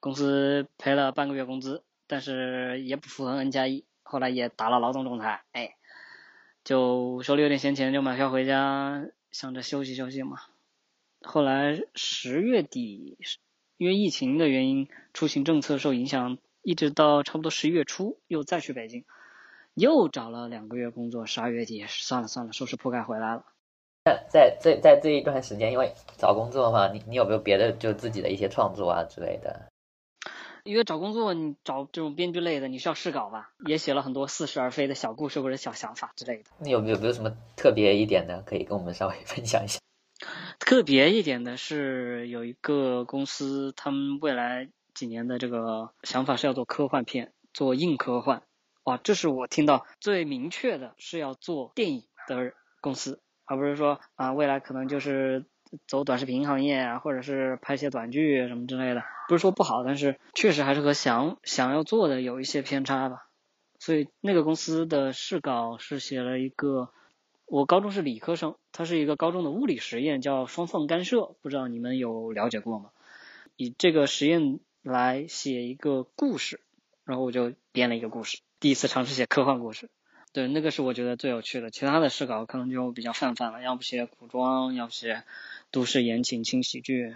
[0.00, 5.74] 公司赔了半个月工资，但是也不符合 N 加一，后来也打了劳动仲裁，哎。
[6.64, 10.36] 就手里有点闲钱，就买票回家，想着休息休息嘛。
[11.22, 13.16] 后来十月底，
[13.78, 19.06] 因为疫情的原因，出行政策受影响，一直到差不多十一月初，又再去北京，
[19.72, 21.24] 又找了两个月工作。
[21.24, 23.46] 十二月底，算了算了，收拾铺盖回来了。
[24.08, 29.68] 在在在在这一段时间，因为找工作嘛，你你有没有别的就自己的一些创作啊之类的？
[30.64, 33.52] 因为找工作，你找这种编剧类的，你需要试稿吧？
[33.66, 36.50] 也写了很多似是而非的小故事或者小想法之类的。
[36.58, 39.78] 你有没有没有什么特别一点的，可以跟我们稍微分享一下？
[40.58, 48.42] 特别一点的是，有一个公司，他们未来几年的这个想法是要做科幻片，做硬科幻。
[48.84, 55.44] 哇，这是我听到最明确的是要做电影的公司，而不是说啊，未来可能就是。
[55.86, 63.28] 走短视频行业啊，或者是拍些短剧什么之类的，不是说不好，但是确实还是和想想要做的有一些偏差吧。
[63.78, 66.88] 所以那个公司的试稿是写了一个，
[67.44, 72.88] 我高中是理科生，它是一个高中的物理实验，叫双缝干涉，不知道你们有了解过吗？
[73.56, 76.60] 以这个实验来写一个故事，
[77.04, 79.90] 然后我就编了一个故事，第一次尝试写科幻故事。
[80.32, 85.24] 对，那个是我觉得最有趣的，其他的试稿可能就比较泛泛了，要不写古装，要不写。
[85.70, 87.14] 都市言情轻喜剧。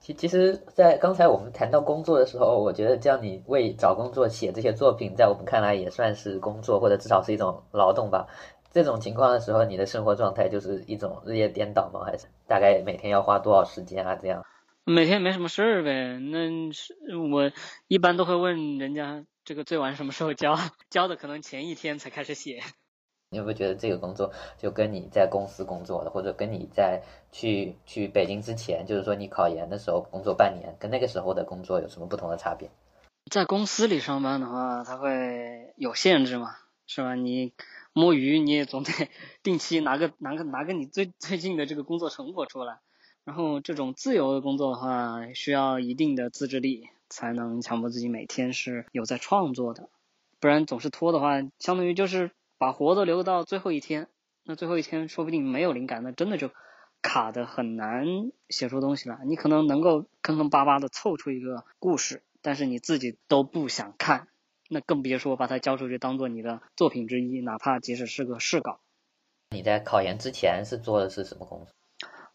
[0.00, 8.28] 其其实，在刚才我们谈到工作的时候，我觉得叫你为找工作写这些作品，在我们看来也算是工作，或者至少是一种劳动吧。
[8.70, 12.04] 这种情况的时候，你的生活状态就是一种日夜颠倒吗？
[12.04, 14.14] 还是大概每天要花多少时间啊？
[14.14, 14.44] 这样？
[14.84, 16.18] 每天没什么事儿呗。
[16.18, 16.94] 那是
[17.32, 17.50] 我
[17.88, 20.58] 一般都会问人家，这个最晚什么时候交？
[20.90, 22.62] 交的可能前一天才开始写。
[23.30, 32.68] 你有没有觉得这个工作就跟你在公司工作的，或者跟你在去去北京之前，就是说你考研的时候工作半年，跟那个时候的工作有什么不同的差别？
[33.30, 36.54] 在公司里上班的话，它会有限制嘛，
[36.86, 37.14] 是吧？
[37.14, 37.54] 你
[37.94, 38.92] 摸鱼你也总得
[39.42, 42.80] 定期拿个拿个拿个你最最近的这个工作成果出来。
[43.24, 49.88] 然后这种自由的工作的话，需要一定的自制力，才能强迫自己每天是有在创作的，
[50.40, 52.30] 不然总是拖的话，相当于就是。
[52.60, 54.08] 把活都留到最后一天，
[54.42, 56.50] 那最后一天说不定没有灵感，那真的就
[57.02, 58.04] 卡的很难
[58.48, 59.20] 写出东西来。
[59.26, 64.26] 你可能能够坑坑巴巴的凑出一个故事，但是你自己都不想看，
[64.68, 68.80] 那更别说把它交出去当做你的作品之一，哪怕即使是个试稿。
[69.50, 71.72] 你在考研之前是做的是什么工作？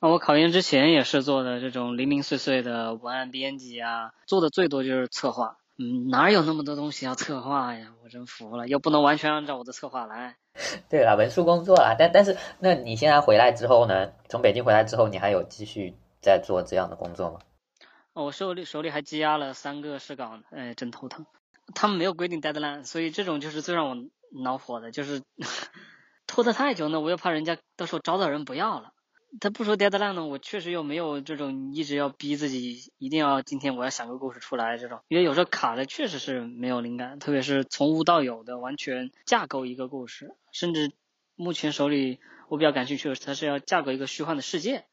[0.03, 5.55] 啊，我考研之前也是做的这种零零碎碎的文案编辑啊，做的最多就是策划。
[5.77, 7.93] 嗯，哪有那么多东西要策划呀？
[8.03, 10.35] 我真服了，又不能完全按照我的策划来。
[10.89, 14.11] 对了，文书工作啊，但但是，那你现在回来之后呢？
[14.27, 17.39] 从北京回来之后，你还有继续在做这样的工作吗？
[18.11, 21.25] 我手里手里还积压了三个试稿，哎，真头疼。
[21.73, 23.95] 他们没有规定 deadline，所以这种就是最让我
[24.31, 25.21] 恼火的，就是
[26.27, 28.91] 拖得太久呢，我又怕人家到时候招到人不要了。
[29.39, 40.91] 他不说 deadline 呢，我确实又没有这种一直要逼自己一定要今天我要想个故事出来这种，因为有时候卡的确实是没有灵感，特别是从无到有的完全架构一个故事，甚至
[41.35, 44.85] 目前手里我比较感兴趣的是，它是要架构一个虚幻的世界，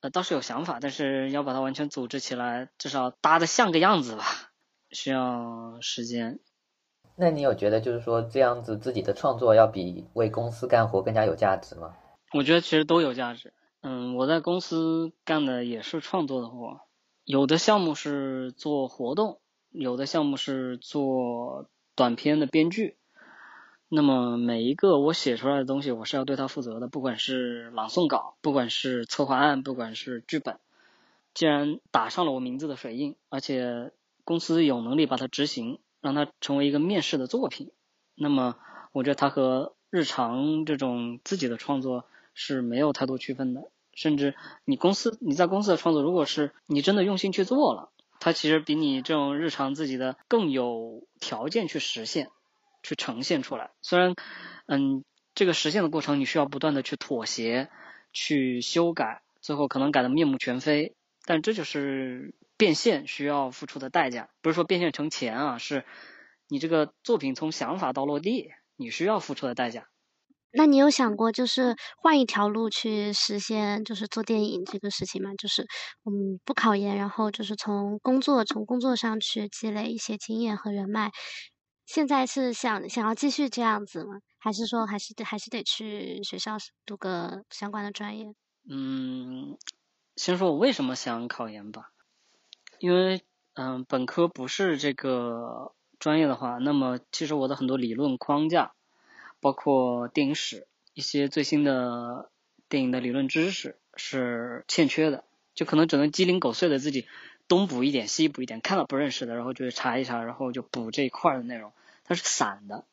[0.00, 4.24] 呃倒是有想法，但是要把它完全组织起来，至少搭的像个样子吧，
[4.92, 6.38] 需要时间。
[7.16, 11.96] 那你有觉得就是说这样子自己的创作要比为公司干活更加有价值吗？
[12.32, 13.52] 我觉得其实都有价值。
[13.82, 16.82] 嗯，我在公司干的也是创作的活，
[17.24, 19.40] 有的项目是做活动，
[19.70, 22.96] 有的项目是做短片的编剧。
[23.88, 30.58] 那么每一个我写出来的东西，我是要对它负责的，不管是朗诵稿，不管是策划案，不管是剧本。
[31.32, 33.92] 既然打上了我名字的水印，而且
[34.24, 37.70] 公司有能力把它执行，让它成为一个面试的作品，
[38.14, 38.56] 那么
[38.92, 42.04] 我觉得它和日常这种自己的创作。
[42.34, 52.28] 是没有太多区分的，甚至你公司你在公司的创作，如果是你真的用心去做了，它其实比你这种日常自己的更有条件去实现，
[52.82, 53.70] 去呈现出来。
[53.82, 54.14] 虽然，
[54.66, 57.68] 嗯，这个实现的过程你需要不断的去妥协，
[58.12, 64.30] 去修改，最后可能改的面目全非，但这就是变现需要付出的代价。
[64.40, 65.84] 不是说变现成钱啊，是
[66.48, 69.88] 你这个作品从想法到落地，你需要付出的代价。
[70.52, 75.30] 那你有想过就是换一条路去实现就是做电影这个事情吗？
[75.38, 75.62] 就是
[76.04, 81.10] 嗯不考研，然后就是从工作从工作上去积累一些经验和人脉。
[81.86, 84.14] 现在是想想要继续这样子吗？
[84.38, 88.34] 还是说还是得还是得去学校读个相关的专业？
[88.68, 89.56] 嗯，
[90.16, 91.90] 先说我为什么想考研吧，
[92.80, 98.74] 因为嗯本科不是这个专业的话，那么其实我的很多理论框架。
[99.40, 102.30] 包括电影史一些最新的
[102.68, 105.24] 电影的理论知识是欠缺的，
[105.54, 107.06] 就可能只能鸡零狗碎的自己
[107.48, 111.72] 东补一点西补一点，看到不认识的，然后就查一查，然后就补这一块的内容，
[112.04, 112.84] 它是散的。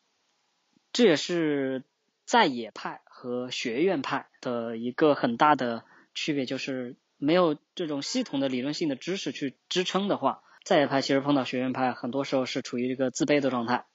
[0.93, 1.83] 这也是
[2.25, 5.83] 在野派和学院派的一个很大的
[6.15, 13.86] 区别，就是没有这种系统的理论性的知识去支撑的话，在野派其实碰到学院派，很多时候是处于一个自卑的状态，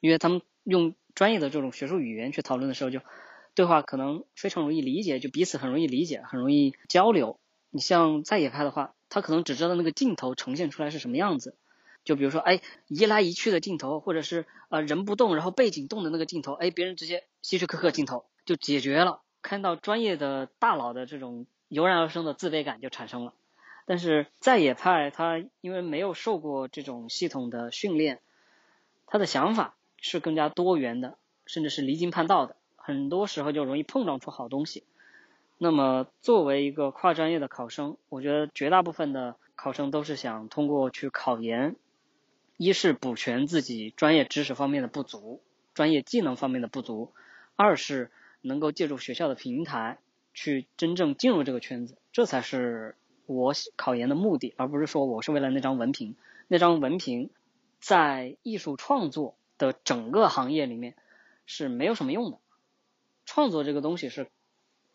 [0.00, 0.94] 因为他们用。
[1.18, 3.00] 专业的这种学术语言去讨论的时候，就
[3.56, 7.40] 对话可能非常容易理解，就彼此很容易理解，很容易交流。
[7.70, 11.56] 你像在野派的话，他可能只知道那个镜头呈现出来是什么样子，
[12.04, 19.20] 就比如说，哎，移来移去的镜头，或者是呃人不动，然后背景动的那个镜头，哎，别人直接希区柯克镜头就解决了。
[19.42, 23.34] 看到专业的大佬的这种油然而生的自卑感就产生了。
[23.86, 28.20] 但是在野派他因为没有受过这种系统的训练，
[29.08, 29.74] 他的想法。
[30.00, 34.84] 是更加多元的，甚至是离经叛道的，很多时候就容易碰撞出好东西。
[35.58, 41.74] 那么，作为一个跨专业的考生，我觉得绝大部分的考生都是想通过去考研，
[42.56, 45.42] 一是补全自己专业知识方面的不足，
[45.74, 47.12] 专业技能方面的不足；
[47.56, 49.98] 二是能够借助学校的平台
[50.32, 52.94] 去真正进入这个圈子，这才是
[53.26, 56.14] 我考研的目的，而不是说我是为了那张文凭。
[56.46, 57.30] 那张文凭
[57.80, 59.34] 在艺术创作。
[59.58, 60.96] 的整个行业里面
[61.44, 62.38] 是没有什么用的。
[63.26, 64.30] 创作这个东西是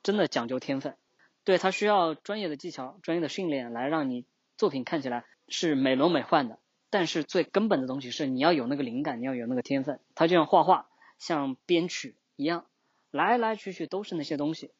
[0.01, 0.95] 真的讲究天分，
[1.43, 4.25] 对它需要专业的技巧、专业的训练来让你
[4.57, 6.57] 作品看起来是美轮美奂的。
[6.89, 9.99] 但是最根本的东西是你要有那个灵感，你要有那个天分。
[10.13, 12.65] 它就像画画、像编曲一样，
[13.09, 14.71] 来来去去都是那些东西。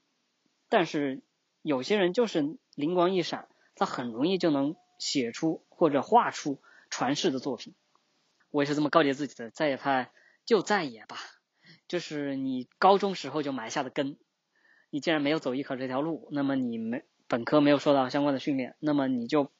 [0.69, 1.21] 但是
[1.63, 7.73] 有些人就是灵光一闪，他很容易就能写出或者画出传世的作品。
[8.53, 10.11] 我也是这么告诫自己的，再也派
[10.45, 11.17] 就再也吧，
[11.87, 14.19] 就是你高中时候就埋下的根。
[14.91, 19.51] 你既然没有走艺考这条路，那么你没本科没有受到相关的训练，那么你就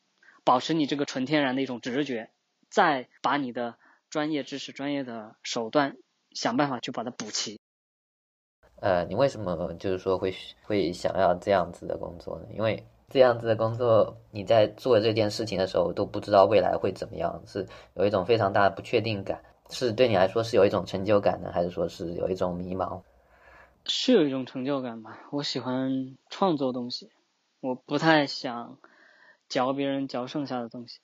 [0.43, 2.29] 保持你这个纯天然的一种直觉，
[2.69, 3.79] 再把你的
[4.11, 5.97] 专业知识、专业的手段
[6.29, 7.59] 想办法去把它补齐。
[8.75, 12.45] 呃，你为什么就是说会会想要这样子的工作呢？
[12.53, 23.01] 因为这样子的工作，你在做这件事情的时候都不知道未来会怎么样，是有一种非常大的不确定感，是对你来说是有一种成就感呢，还是说是有一种迷茫？
[23.85, 25.19] 是有一种成就感吧。
[25.29, 27.11] 我喜欢创作东西，
[27.61, 28.79] 我不太想
[29.47, 30.97] 嚼别人嚼剩下的东西。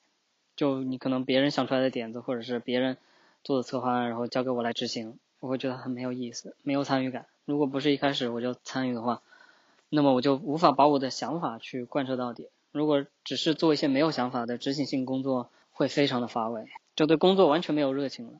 [0.56, 2.96] 就你可能别人想出来的点子，或者是别人
[3.44, 7.26] 做的策划案，然后交给我来执行，我会觉得很没有意思，没有参与感。
[7.44, 9.22] 如果不是一开始我就参与的话。
[9.90, 12.48] 那么我就无法把我的想法去贯彻到底。
[12.72, 18.34] 如果只是做一些没有想法的执行性工作，会非常的乏味，就对工作完全没有热情了。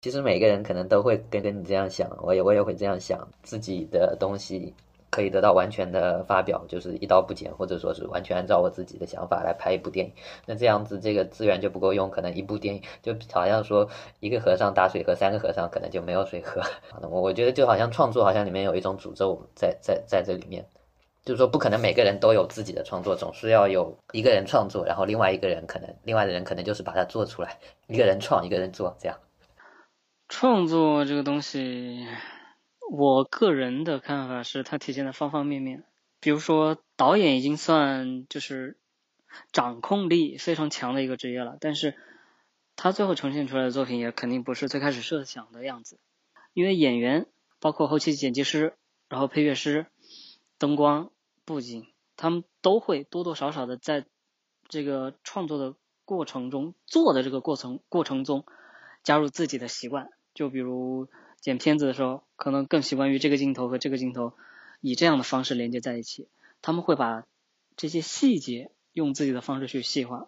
[0.00, 4.74] 其实每个人可能都会跟跟你这样想，我也我也会这样想，自己的东西。
[5.12, 10.12] 可以得到完全的发表，就是一刀不剪，或者说是完全按照我自己的想法来拍一部电影。
[10.46, 16.62] 那这样子，这个资源就不够用，可能一部电影就好像说一个和尚打水喝，三个和尚可能就没有水喝。
[17.10, 20.66] 我我觉得就好像创作，好像里面有一种诅咒在在在这里面，
[21.26, 29.18] 就是说不可能每个人都有自己的创作，总是要有一个人创作，然后另外一个人可能另外的人可能就是把它做出来，一个人创，一个人做，这样。
[30.30, 32.06] 创作这个东西。
[32.94, 35.82] 我个人的看法是，它体现在方方面面。
[36.20, 38.76] 比如说，导演已经算就是
[39.50, 41.96] 掌控力非常强的一个职业了，但是
[42.76, 45.98] 他最后呈现出来的作品也肯定不是最开始设想的样子。
[46.52, 47.26] 因为演员，
[47.60, 48.74] 包括后期剪辑师，
[49.08, 49.86] 然后配乐师、
[50.58, 51.10] 灯光、
[51.46, 51.86] 布景，
[52.18, 54.04] 他们都会多多少少的在
[54.68, 58.44] 这个创作的过程中，做的这个过程过程中
[59.02, 60.10] 加入自己的习惯。
[60.34, 61.08] 就比如。
[61.42, 64.32] 剪片子的时候，可能更习惯于这个镜头和这个镜头
[64.80, 66.26] 以这样的方式连接在一起。
[66.60, 67.24] 他们会把
[67.76, 70.26] 这些细节用自己的方式去细化。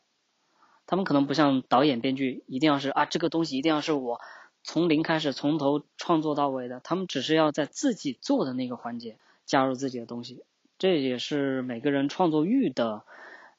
[0.87, 4.21] 他们可能不像导演、编剧，一定要是啊，这个东西一定要是我
[4.63, 6.79] 从零开始，从头创作到尾的。
[6.79, 10.45] 他们只是要在自己做的那个环节加入自己的东西。
[10.79, 13.03] 这也是每个人创作欲的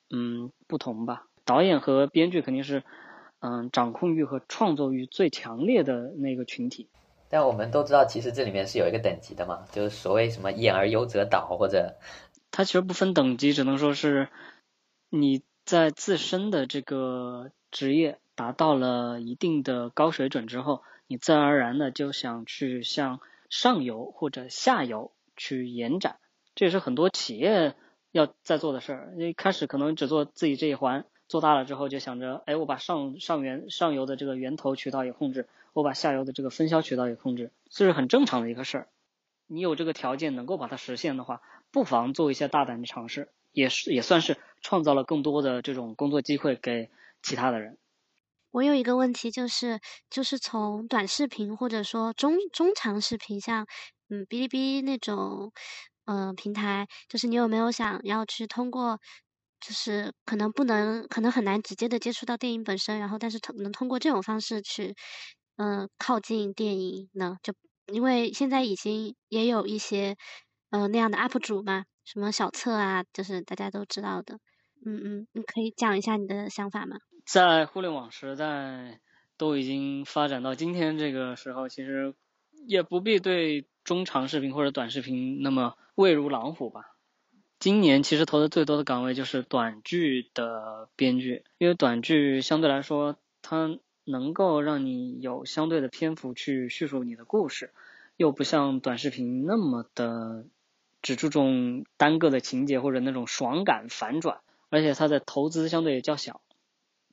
[0.10, 1.28] 嗯不同吧。
[1.44, 2.84] 导演和编剧肯定是
[3.40, 6.88] 嗯掌控欲和创作欲最强烈的那个群体。
[7.30, 11.96] 但我们都知道，其实这里面是有一个等级的嘛，就是所谓什么“演而优则导”或者，
[12.52, 14.30] 它其实不分等级，只能说是
[15.10, 23.20] 你在自身的这个职业达到了一定的高水准之后，你自然而然的就想去向
[23.50, 26.18] 上游或者下游去延展，
[26.54, 27.76] 这也是很多企业
[28.12, 29.14] 要在做的事儿。
[29.18, 31.06] 一开始可能只做自己这一环。
[31.28, 38.88] 做大了之后就想着，哎，我把上上源上游的这个源头渠道也控制，我把下游的这个分销渠道也控制，这是很正常的一个事儿。
[39.46, 46.90] 你有这个条件能够把它实现的话，不妨做一些大胆的尝试，也是也算是创造了更多的这种工作机会给
[47.22, 47.78] 其他的人。
[48.52, 53.68] 我有一个问题就是，就是从短视频或者说中中长视频，像
[54.10, 55.52] 嗯哔哩哔哩那种
[56.06, 58.98] 嗯平台，就是你有没有想要去通过？
[59.62, 64.94] 就是可能不能，可能很难直接的接触到电影本身，然后但是能通过这种方式去，
[65.58, 67.38] 嗯，靠近电影呢？
[67.44, 67.54] 就
[67.94, 70.18] 因为现在已经也有一些，
[70.70, 74.40] 呃，那样的 UP 主嘛，什么小测啊，就是大家都知道的。
[74.86, 76.98] 嗯嗯，你可以讲一下你的想法吗？
[77.26, 79.00] 在互联网时代
[79.38, 82.14] 都已经发展到今天这个时候，其实
[82.68, 86.98] 也不必对中长视频或者短视频那么畏如狼虎吧。
[87.58, 97.72] 今年其实投的最多的岗位就是短剧的编剧，因为短剧相对来说，它能够让你有相对的篇幅去叙述你的故事，
[98.16, 100.46] 又不像短视频那么的
[101.02, 104.40] 只注重单个的情节或者那种爽感反转，
[104.70, 106.42] 而且它的投资相对也较小，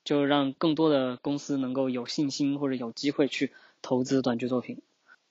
[0.05, 4.83] 就让更多的公司能够有信心或者有机会去投资短剧作品。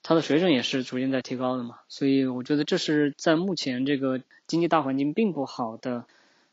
[0.04, 6.06] 它的水准也是逐渐在提高的嘛，所以我觉得这是在目前这个经济大环境并不好的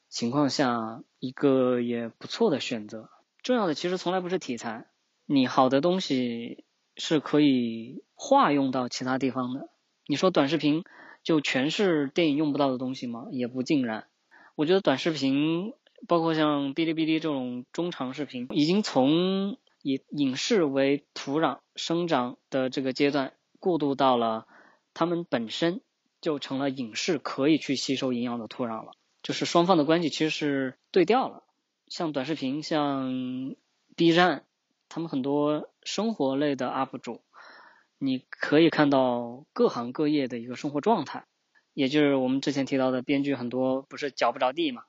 [0.08, 3.10] 情况下一个也不错的选择。
[3.42, 4.86] 重要的其实从来不是题材，
[5.32, 6.66] 你好的东西
[6.98, 9.70] 是可以化用到其他地方的。
[10.08, 10.84] 你说短视频
[11.24, 13.28] 就全是电影用不到的东西吗？
[13.32, 14.08] 也不尽然。
[14.56, 15.74] 我觉得短视频
[16.08, 23.34] 包括像哔哩哔哩这种中长视频，已经从以影视为土壤生长的这个阶段。
[23.60, 24.48] 过渡到了，
[24.96, 25.82] 他们本身
[26.22, 31.44] 就成了影视可以去吸收营养的土壤了，就是双方的关系其实是对调了。
[31.88, 33.56] 像短视频，像
[33.96, 34.46] B 站，
[34.90, 37.22] 他们很多生活类的 UP 主，
[37.98, 41.26] 你可以看到各行各业的一个生活状态，
[41.74, 44.84] 也就是我们之前提到的编剧很多不是脚不着地嘛，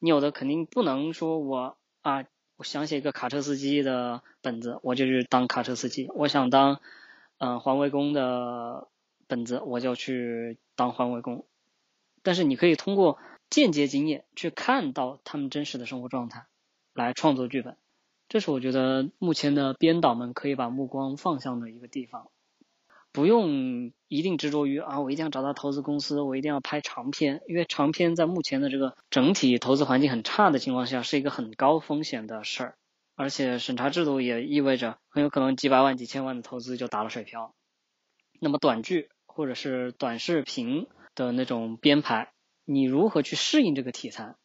[0.00, 2.24] 你有的肯定不能说我啊，
[2.56, 6.80] 我想写一个卡车司机的本子，我就去当卡车司机，我想当。
[7.44, 8.86] 嗯，环卫工的
[9.26, 11.44] 本子我就去当环卫工，
[12.22, 13.18] 但是你可以通过
[13.50, 16.46] 间接经验去看到他们真实的生活状态，
[16.94, 17.76] 来创作剧本，
[18.32, 22.30] 这是我觉得目前的编导们可以把目光放向的一个地方，
[23.12, 32.74] 不用一定执着于啊，我一定要找到投资公司，我一定要拍长片，因为长片在目前的这个整体投资环境很差的情况下，是一个很高风险的事儿。
[33.16, 37.54] 而且审查制度也意味着很有可能几百万、几千万的投资就打了水漂。
[38.40, 42.32] 那么短剧或者是短视频的那种编排，
[42.64, 44.36] 你如何去适应这个题材，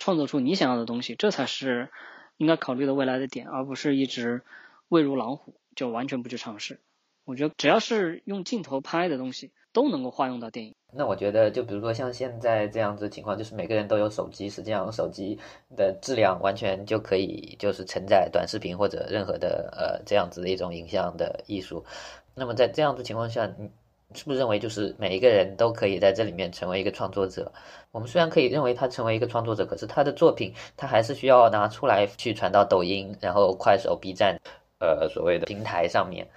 [0.00, 1.92] 创作出你想要的东西，这才是
[2.36, 4.42] 应该考虑的未来的点，而不是一直
[4.88, 6.80] 畏如狼虎就完全不去尝试。
[7.24, 10.74] 我觉得只要是用镜头拍的东西，都能够化用到电影。
[10.92, 15.38] 那我觉得，就比如说像现在这样子情况，就是每个人都有手机，实际上手机
[15.76, 21.84] 的质量完全就可以就是承载短视频或者任何的呃这样子的一种影像的艺术。
[22.34, 23.70] 那么在这样子情况下，你
[24.14, 27.52] 是不是认为就是每一个人都可以在这里面成为一个创作者？
[27.90, 34.38] 我们虽然可以认为他成为一个创作者，可是他的作品他还是需要拿出来去传到抖音、然后快手、B 站，
[34.78, 36.28] 呃所谓的平台上面。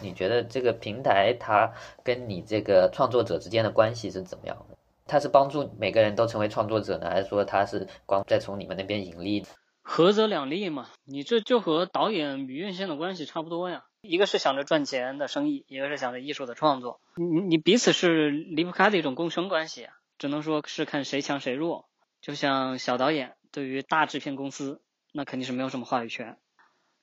[0.00, 1.72] 你觉得这个平台它
[2.04, 4.76] 跟你这个创作者之间的关系是怎么样的？
[5.06, 9.44] 它是帮助每个人都成为创作者呢，还是说它是光在从你们那边盈利？
[9.82, 13.84] 合则两利嘛，你这就和导演与院线的关系差不多呀。
[14.02, 19.88] 一个是想着赚钱的生意，一个是想着艺术的创作，你你彼此是离不开的一种共生关系。
[20.18, 21.88] 只能说是看谁强谁弱。
[22.20, 24.82] 就像小导演对于大制片公司，
[25.12, 26.36] 那肯定是没有什么话语权，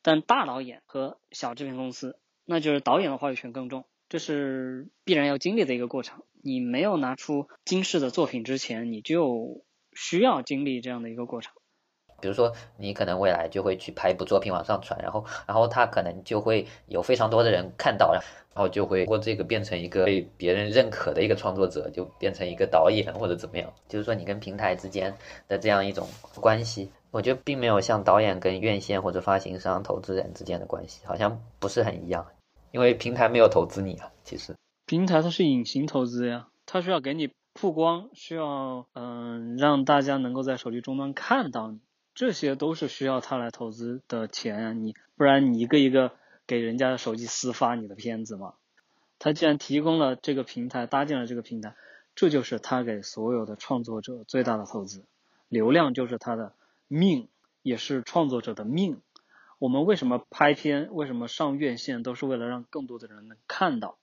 [0.04, 2.20] 但大导演和小制片公司。
[2.46, 6.24] 那就是导演的话语权更重，这是必然要经历的一个过程。
[6.44, 11.54] 你没有拿出惊世的作品之前，你就需要经历这样的一个过程。
[12.22, 18.22] 比如说，你可能未来就会去拍一部作品往上传，然后，然后他可能就会有非常多的人看到，然
[18.56, 23.72] 后就会通过这个变成一个被别人认可的一个创作者，就变成一个导演或者怎么样。
[23.88, 25.16] 就是说，你跟平台之间
[25.48, 26.08] 的这样一种
[26.42, 26.92] 关系。
[27.10, 32.28] 我觉得并没有像导演跟院线或者发行商、投资人之间的关系，好像不是很一样。
[32.72, 34.56] 因为平台没有投资你啊，其实
[34.86, 41.80] 平台它是隐形投资呀，它需要给你曝光，需要嗯让大家能够在手机终端看到你，
[42.18, 46.14] 这些都是需要他来投资的钱啊，你不然你一个一个
[46.48, 48.56] 给人家的手机私发你的片子嘛，
[49.20, 51.76] 他既然提供了这个平台，搭建了这个平台，
[52.16, 55.06] 这就是他给所有的创作者最大的投资，
[55.48, 56.54] 流量就是他的
[56.88, 57.28] 命，
[57.62, 59.00] 也是创作者的命。
[59.60, 60.90] 我们为什么拍片？
[60.94, 62.02] 为什么上院线？
[62.02, 64.00] 都是为了让更多的人能看到。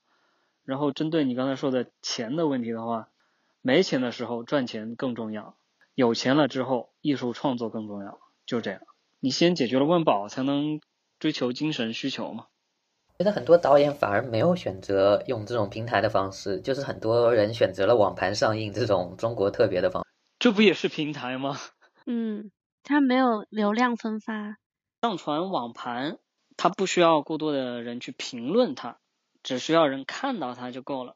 [0.64, 3.08] 然后针对你刚才说的钱的问题的话，
[3.60, 5.56] 没钱的时候赚钱更重要，
[5.94, 8.80] 有钱了之后艺术创作更重要，就这样。
[9.20, 10.80] 你先解决了温饱，才能
[11.18, 12.46] 追求精神需求嘛。
[13.18, 20.04] 觉得很多导演反而没有选择用这种平台的方式，就是很多人选择了网盘上映这种中国特别的方。
[20.40, 21.56] 这不也是平台吗？
[22.06, 22.50] 嗯，
[22.82, 24.58] 它没有流量分发。
[25.00, 26.18] 上传网盘，
[26.56, 28.98] 它不需要过多的人去评论它，
[29.44, 31.14] 只需要人看到它就够了。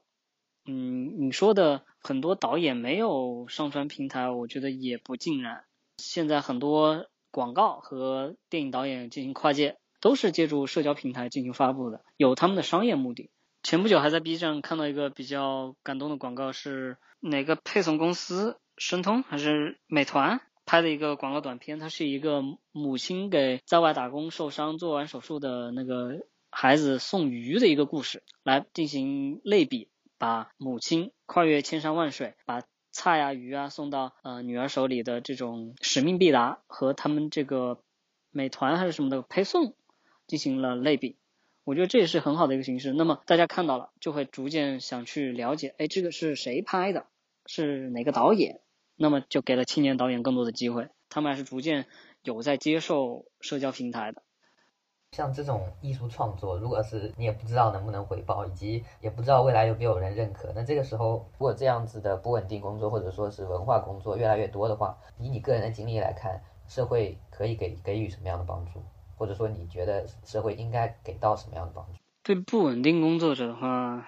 [0.67, 5.65] 嗯，你说的很多导演没有上传平台，我觉得也不尽然。
[5.99, 13.31] 现在很多广告和电影导演进行跨界，都是借助社交平台进行发布的，有他们的商业目的。
[13.63, 18.59] 前不久还在 B 站看到一个比较感动的广告，是哪个配送公司？
[18.77, 20.41] 申通还是美团？
[20.65, 22.43] 拍的一个广告短片，它是一个
[22.73, 29.89] 母亲给在外打工受伤做完手术的那个孩子送鱼的一个故事，来进行类比，
[30.19, 37.81] 把母亲跨越千山万水，把菜呀鱼啊送到呃女儿手里的这种使命必达，和他们这个
[38.31, 39.75] 美团还是什么的配送
[40.27, 41.17] 进行了类比，
[41.65, 42.93] 我觉得这也是很好的一个形式。
[42.93, 47.07] 那么大家看到了，就会逐渐想去了解，哎，这个是谁拍的，
[47.47, 48.61] 是哪个导演？
[48.97, 51.87] 那么就给了青年导演更多的机会，他们还是逐渐
[52.25, 54.23] 有在接受社交平台的。
[55.13, 68.83] 像这种艺术创作，如果是你也不知道能不能回报，以及也不知道未来有没有人认可，那这个时候如果这样子的不稳定工作或者说是文化工作越来越多的话，以你个人的经历来看，社会可以给给予什么样的帮助，
[69.17, 71.93] 或者说你觉得社会应该给到什么样的帮助？
[72.23, 74.07] 对不稳定工作者的话，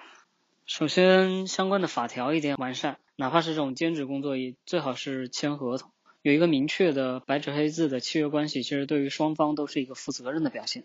[0.67, 2.99] 首先相关的法条一定要完善。
[3.17, 5.91] 哪怕是这种兼职工作，也最好是签合同，
[6.23, 10.85] 有一个明确的白纸黑字的契约关系，其实对于双方都是一个负责任的表现，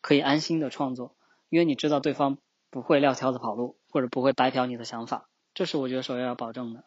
[0.00, 1.14] 可以安心的创作，
[1.48, 2.38] 因为你知道对方
[2.70, 6.84] 不会撂挑子跑路，或者不会白嫖你的想法，这是我觉得首要要保证的。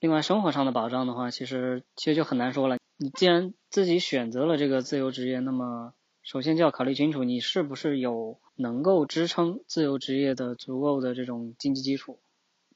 [0.00, 2.76] 另外，生活上的保障的话，其实其实就很难说了。
[2.98, 12.18] 你既然自己选择了这个自由职业，那么首先就要考虑清楚，你是不是有能够支撑自由职业的足够的这种经济基础。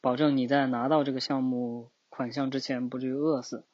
[0.01, 3.65] 保证你在拿到这个项目款项之前不至于饿死，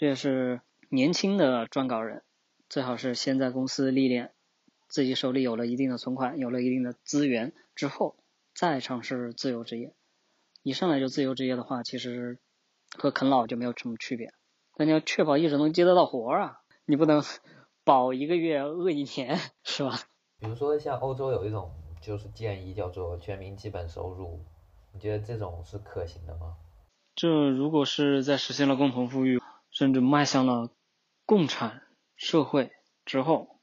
[0.00, 2.22] 这也是年轻的撰稿人
[2.70, 4.32] 最好是先在公司历练，
[4.88, 8.16] 自己手里有了一定的存款，有了一定的资源之后，
[8.54, 9.92] 再尝试自由职业。
[10.62, 12.38] 一上来就自由职业的话，其实
[12.96, 14.32] 和啃老就没有什么区别。
[14.74, 17.22] 但你要确保一直能接得到活啊，你不能
[17.84, 20.00] 保一个月饿一年，是吧？
[20.38, 21.70] 比如说像欧洲有一种
[22.00, 24.40] 就是建议叫做全民基本收入。
[24.94, 26.56] 你觉得这种是可行的吗？
[27.14, 29.38] 这如果是在实现了共同富裕，
[29.80, 30.68] 甚至迈向了
[31.24, 31.80] 共产
[32.14, 32.70] 社会
[33.06, 33.56] 之后，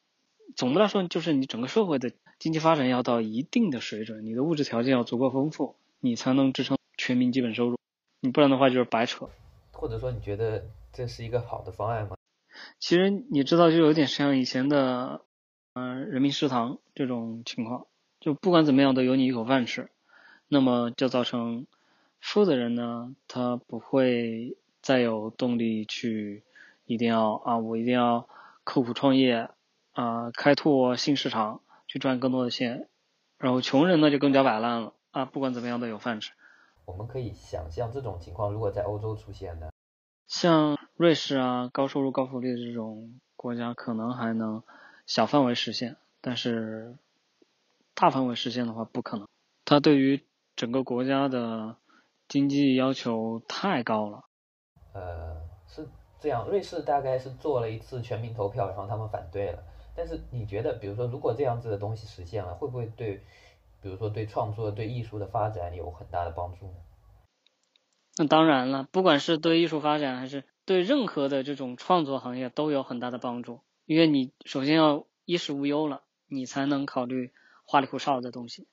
[0.56, 7.78] 总的来说就是你整个社会的经济发展要到一定的水准，你的物质条件要足够丰富，你才能支撑全民基本收入。
[8.22, 9.30] 你不然的话就是白扯。
[9.72, 12.18] 或者说你觉得这是一个好的方案吗？
[12.80, 15.22] 其实你知道，就有点像以前的
[15.74, 17.86] 嗯人民食堂这种情况，
[18.20, 19.92] 就不管怎么样都有你一口饭吃。
[20.48, 21.68] 那么就造成
[22.20, 24.58] 富的人呢，他不会
[24.88, 26.46] 再有动力去
[26.86, 28.30] 一定要啊，我一定要
[28.64, 29.50] 刻苦创业
[29.92, 32.88] 啊，开拓新市场，去赚更多的钱。
[33.38, 36.32] 然后穷人呢就更加摆烂了啊，不管怎么样都有饭吃。
[36.86, 39.68] 我们可以想象这种情况如果在欧洲出现呢？
[40.26, 44.64] 像瑞士啊，高收入高福利的这种国家，可能还能
[45.06, 46.96] 小范围实现，但是
[47.94, 49.28] 大范围实现的话不可能。
[49.66, 50.24] 它对于
[50.56, 51.76] 整个国家的
[52.30, 54.24] 经济要求太高了。
[54.98, 55.38] 呃，
[55.68, 55.88] 是
[56.20, 59.64] 这样，瑞士大概是做了一次全民投票，然后他们反对了。
[59.96, 63.22] 但是你觉得，比如说，如果这样子的东西实现了，会不会对，
[63.80, 66.78] 比如说对创作、对艺术的发展有很大的帮助呢？
[68.18, 73.60] 那当然了，不管是对艺术发展，还是对任何的这种创作行业，都有很大的帮助。
[73.86, 77.32] 因为你首先要衣食无忧了，你才能考虑
[77.66, 78.68] 花里胡哨的东西。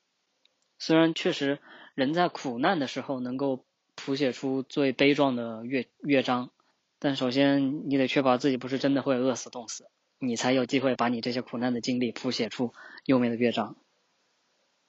[0.79, 1.61] 虽然确实，
[1.95, 3.65] 人在苦难的时候能够
[3.95, 6.51] 谱写出最悲壮的乐乐章，
[6.99, 9.89] 但首先你得确保自己不是真的会饿死冻死，
[10.19, 12.73] 你才有机会把你这些苦难的经历谱写出
[13.05, 13.77] 优美的乐章。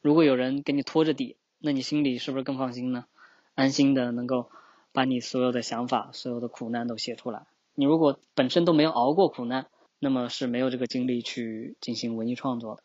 [0.02, 3.06] 如果有人给你拖着底，那你心里是不是更放心呢？
[3.54, 4.50] 安心的能够
[4.92, 7.46] 把你所有的想法、所有的苦难都写出来。
[7.74, 9.68] 你如果本身都没有熬过苦难，
[10.00, 12.84] 那么是没有这个精力去进行文艺创作的。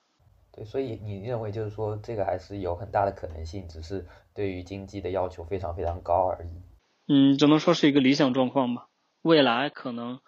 [0.52, 6.48] 对，所以你认为就是说这个还是有很大的可能性，只是对于经济的要求非常非常高而已。
[7.06, 8.88] 嗯，只能说是一个理想状况吧。
[9.22, 10.20] 未来可能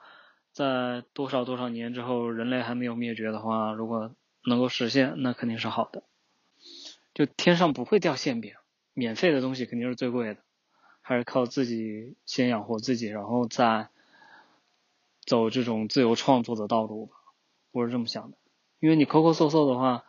[0.53, 4.15] 在多少多少年之后，人类还没有灭绝的话，如果
[4.45, 6.03] 能够实现，那肯定是好的。
[7.15, 8.55] 就天上不会掉馅饼，
[8.95, 10.41] 免费的东西肯定是最贵的，
[11.01, 13.89] 还是靠自己先养活自己，然后再
[15.25, 17.17] 走这种自由创作的道路吧。
[17.71, 18.37] 我是这么想的，
[18.83, 20.05] 因为你抠抠搜搜的话，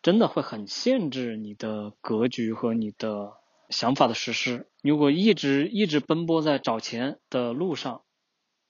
[0.00, 3.34] 真的会很限制你的格局和你的
[3.68, 4.70] 想法的实施。
[4.82, 8.02] 如果一直一直奔波在找钱的路上，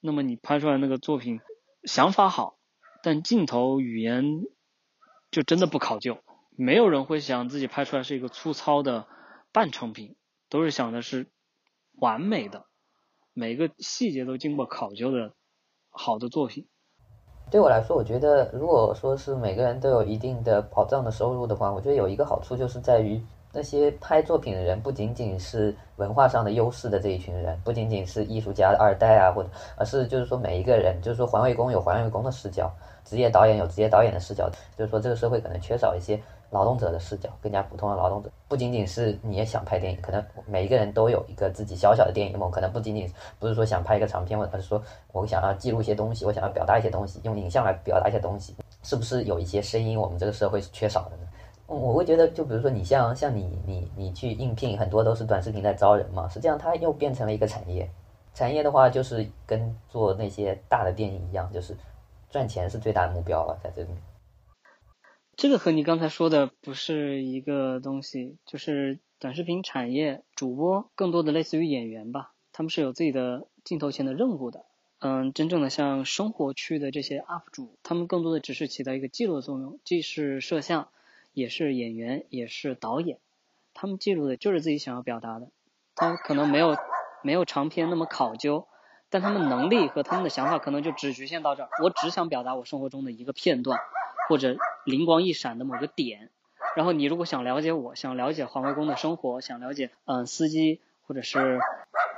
[0.01, 1.39] 那么你拍出来那个作品，
[1.85, 2.59] 想法好，
[3.05, 4.43] 但镜头语言
[5.31, 6.18] 就真的不考究。
[6.57, 9.07] 没有人会想自己拍出来是一个粗糙的
[9.53, 10.16] 半成品，
[10.49, 11.31] 都是想的是
[11.93, 12.66] 完美的，
[13.33, 15.37] 每个细节都经过考究的
[15.89, 16.66] 好的作品。
[17.51, 23.20] 对我来说，我觉得如果说是每个人都有一定的保障的收入的话，我觉得有一个好处就是在于
[23.53, 32.70] 那些拍作品的人不仅仅是文化上的优势的这一群人，不仅仅是艺术家的二代啊，或者而是就是说每一个人，就是说环卫工有环卫工的视角，
[33.05, 34.48] 职业导演有职业导演的视角，
[34.78, 36.20] 就是说这个社会可能缺少一些。
[36.51, 44.82] 劳动者的视角，更加普通的劳动者，不仅仅是你也想拍电影，可能每一个人都有一个自己小小的电影梦，可能不仅仅不是说想拍一个长片，而是说
[45.12, 51.22] 我想要记录一些东西，我想要表达一些东西，用影像来表达一些东西，是不是有一些声音我们这个社会是缺少的呢？
[51.66, 57.88] 我会觉得，就比如说你像像你你你去应聘，很多都是短视频在招人嘛，实际上它又变成了一个产业，
[58.34, 61.76] 产业的话就是跟做那些大的电影一样，就是
[62.28, 63.98] 赚钱是最大的目标了，在这里面。
[65.41, 74.66] 这个和你刚才说的不是一个东西，就是短视频产业主播更多的类似于演员吧，他们是有自己的镜头前的任务的。
[74.99, 80.88] 嗯，真正的像生活区的这些 UP 主，他们更多的只是起到一个记录的作用，既是摄像，
[81.32, 83.16] 也是演员，也是导演。
[83.72, 85.49] 他们记录的就是自己想要表达的，
[85.95, 86.76] 他可能没有
[87.22, 88.66] 没有长篇那么考究，
[89.09, 91.70] 但他们能力和他们的想法可能就只局限到这儿。
[91.82, 93.80] 我只想表达我生活中的一个片段。
[94.28, 96.31] 或者灵光一闪的某个点，
[96.76, 101.61] 然后你如果想了解我，想了解环卫工的生活，想了解嗯司机或者是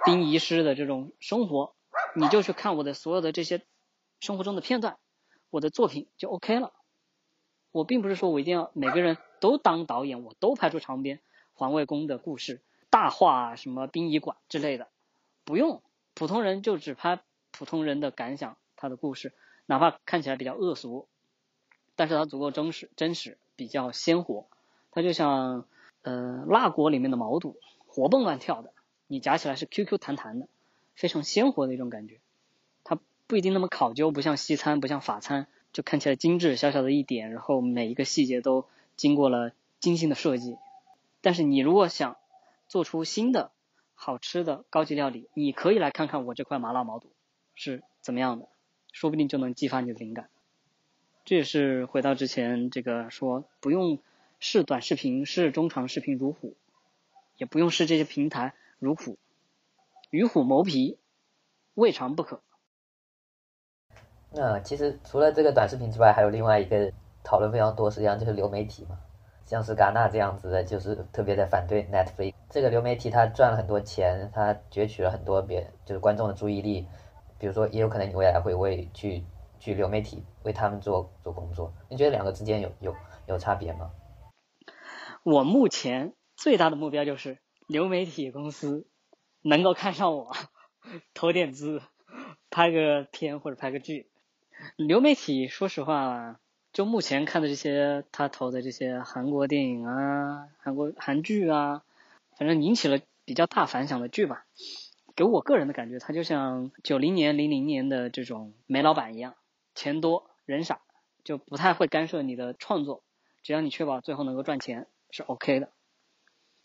[0.04, 1.74] 殡仪师的这种生活，
[2.14, 3.62] 你就去看我的所有的这些
[4.20, 4.98] 生活中的片段，
[5.50, 6.72] 我的作品就 OK 了。
[7.70, 11.20] 我并不是说我一定要每个人都当导演，我都拍出长篇
[11.54, 12.60] 环卫工的故事，
[12.90, 14.88] 大话什么殡仪馆之类的，
[15.44, 15.82] 不用，
[16.14, 19.32] 普通人就只拍普通人的感想，他的故事，
[19.64, 21.08] 哪怕看起来比较恶俗。
[22.02, 24.46] 但是它足够真实，真实比较鲜活，
[24.90, 25.66] 它就像
[26.02, 27.54] 呃辣锅里面的毛肚，
[27.86, 28.72] 活蹦乱跳的，
[29.06, 30.48] 你夹起来是 Q Q 弹弹的，
[30.96, 32.18] 非常鲜活的一种感觉。
[32.82, 32.98] 它
[33.28, 38.64] 不一定那么考究，不像西餐，不像法餐，就看起来精致，小小的一点，然后每一个细节都
[38.96, 40.56] 经过了精心的设计。
[41.20, 42.16] 但是你如果想
[42.66, 43.52] 做出新的
[43.94, 47.12] 好吃的高级料理，你可以来看看我这块麻辣毛肚
[47.54, 48.48] 是怎么样的，
[48.90, 50.28] 说不定就能激发你的灵感。
[51.24, 54.00] 这也是回到之前这个说，不用
[54.40, 56.56] 视短视频、视中长视频如虎，
[57.36, 59.16] 也不用视这些平台如虎，
[60.10, 60.98] 与虎谋皮，
[61.74, 62.40] 未尝不可。
[64.32, 66.92] 那其实除了这个短视频之外，还有另外一个
[67.22, 68.98] 讨论非常多，实际上就是流媒体嘛，
[69.46, 76.88] 像是戛纳这样子的，就是特别的反对 Netflix 这个流媒体，它赚了很多钱，它攫取了很多别就是观众的注意力，
[77.38, 79.22] 比如说也有可能你未来会为去。
[79.62, 82.96] 去流媒体为他们做做工作，你觉得两个之间有有
[83.28, 83.92] 有差别吗？
[85.22, 87.38] 我目前最大的目标就是
[87.68, 88.88] 流媒体公司
[89.40, 90.34] 能够看上我，
[91.14, 91.80] 投点资，
[92.50, 94.10] 拍个片或者拍个剧。
[94.74, 96.40] 流媒体说实话，
[96.72, 101.84] 就目前看的这些他投的这些韩国电影啊、韩国韩剧啊，
[102.36, 104.44] 反正引起了比较大反响的剧吧，
[105.14, 109.36] 给我个人的感觉，他就像九零年、零零年的这种煤老板一样。
[109.74, 110.80] 钱多人傻，
[111.24, 113.02] 就不太会干涉你的创作。
[113.42, 115.70] 只要你确保最后能够赚钱，是 OK 的。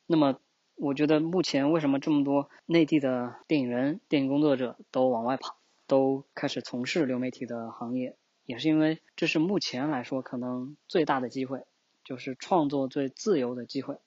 [0.06, 0.40] 那么，
[0.76, 11.66] 我觉得目前为什么这么多内地的电影人、电影工作者都往外跑，都开始从事流媒体的行业，也是因为这是目前来说可能最大的机会，
[12.04, 13.98] 就是创作最自由的机会。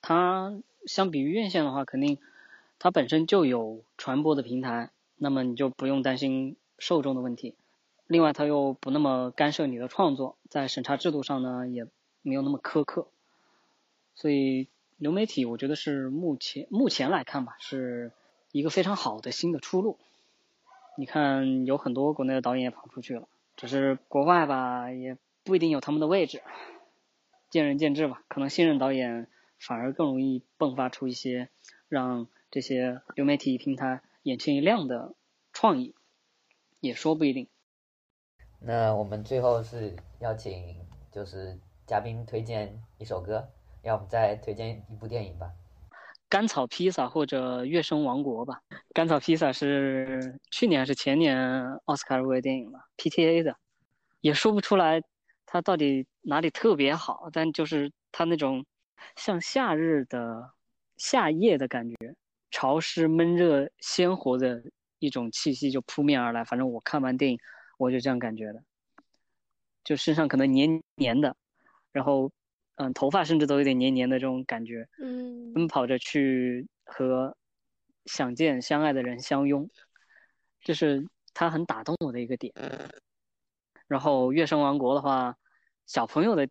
[0.00, 2.18] 它相比于院线的话，肯定
[2.78, 7.54] 它本身就有传播的平台，那么你就不用担心受众的问题。
[8.06, 11.86] 另外，他又不那么干涉你的创作，在审查制度上呢，也
[12.22, 13.08] 没有那么苛刻。
[14.14, 18.12] 所以流媒体我觉得是目前目前来看吧，是
[18.52, 19.98] 一个非常好的新的出路。
[20.96, 26.42] 你看有很多国内的导演也跑出去了，只是国外吧也不一定有他们的位置，
[27.50, 28.22] 见仁见智吧。
[28.28, 29.28] 可能新人导演
[29.58, 31.48] 反而更容易迸发出一些
[31.88, 35.14] 让这些流媒体平台眼前一亮的
[35.52, 35.94] 创意，
[36.80, 37.48] 也说不一定。
[38.60, 40.76] 那我们最后是要请
[41.12, 43.48] 就是嘉宾推荐一首歌，
[43.82, 45.52] 要不再推荐一部电影吧？
[46.28, 48.60] 甘草披萨或者月升王国吧。
[48.92, 51.38] 甘草披萨是去年还是前年
[51.84, 53.56] 奥斯卡入围电影了？PTA 的，
[54.20, 55.00] 也说不出来
[55.46, 58.66] 它到底哪里特别好，但就是它那种
[59.14, 60.50] 像夏日的
[60.96, 61.94] 夏夜的感觉，
[62.50, 64.60] 潮湿、闷热、鲜活的
[64.98, 66.42] 一种气息就扑面而来。
[66.42, 67.38] 反正我看完电影，
[67.76, 68.62] 我就这样感觉的，
[69.84, 71.36] 就身上可能黏黏的，
[71.92, 72.30] 然后。
[72.78, 74.86] 嗯，头发甚至都有点黏黏的这种感觉。
[74.98, 77.34] 嗯，奔跑着去和
[78.04, 79.70] 想见相爱的人相拥，
[80.60, 82.52] 这是他很打动我的一个点。
[83.86, 85.38] 然后《月升王国》的话，
[85.86, 86.46] 小朋友的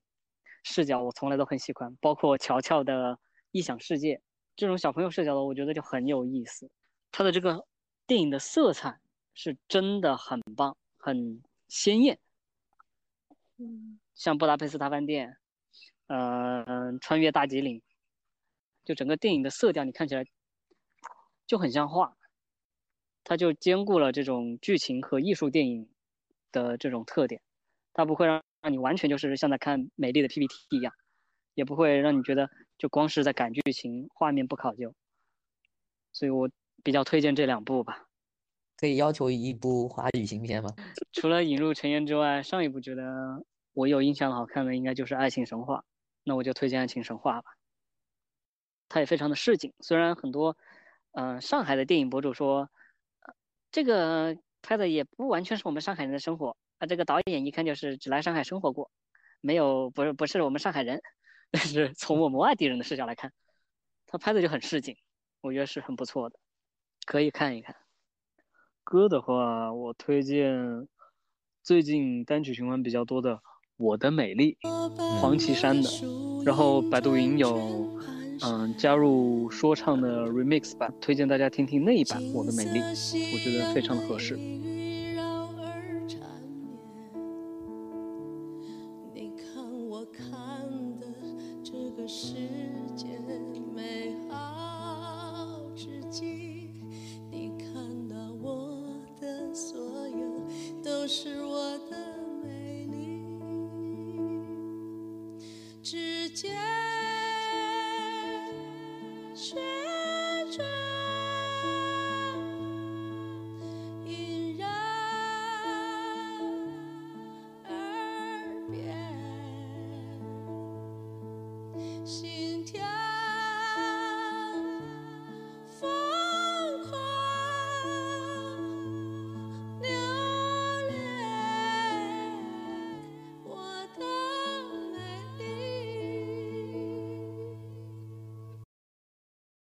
[0.64, 3.20] 视角我从来都很喜欢，包括乔乔的
[3.52, 4.20] 异想世界
[4.56, 6.72] 这种小朋友视角的，我觉得就很有意思。
[7.12, 7.68] 他的这个
[8.08, 9.00] 电影的色彩
[9.36, 10.76] 是真的很棒，
[11.06, 12.18] 很鲜艳。
[13.58, 15.30] 嗯，像《布达佩斯大饭店》。
[16.08, 17.82] 嗯，穿越大吉岭，
[18.84, 20.24] 就整个电影的色调，你看起来
[21.48, 22.16] 就很像画，
[23.24, 25.90] 它就兼顾了这种剧情和艺术电影
[26.52, 27.42] 的这种特点，
[27.94, 30.94] 它不会让让你完全就是像在看美丽的 PPT 一样，
[31.56, 34.94] 也不会让你觉得就光是在赶剧情，画面不考究，
[36.14, 36.50] 所以我
[36.84, 38.08] 比较推荐这两部吧。
[38.78, 40.70] 可以要求一部华语新片吗？
[41.14, 45.78] 除了引入尘烟之外，上一部觉得我有印象好看的应该就是《爱情神话》。
[46.24, 47.52] 那我就推荐《爱情神话》吧，
[48.90, 49.74] 它也非常的市井。
[49.80, 50.58] 虽然很多，
[51.12, 52.70] 嗯，上海的电影博主说，
[53.72, 56.88] 这个拍的也不完全是我们上海人的生活啊。
[56.88, 58.90] 这个导演一看就是只来上海生活过，
[59.40, 61.00] 没有不是不是我们上海人。
[61.52, 63.32] 但是从我们外地人的视角来看，
[64.08, 64.98] 他拍的就很市井，
[65.42, 66.40] 我觉得是很不错的，
[67.06, 67.76] 可以看一看。
[68.86, 70.88] 歌的话，我推荐
[71.64, 73.42] 最近单曲循环比较多的。
[73.78, 74.58] 我的美丽，
[75.20, 75.90] 黄绮珊的，
[76.46, 78.00] 然后百度云有，
[78.42, 82.80] 嗯，加入说唱的 remix 版，推荐大家听听那一版《我的美丽》，
[83.34, 84.40] 我觉得非常的合适。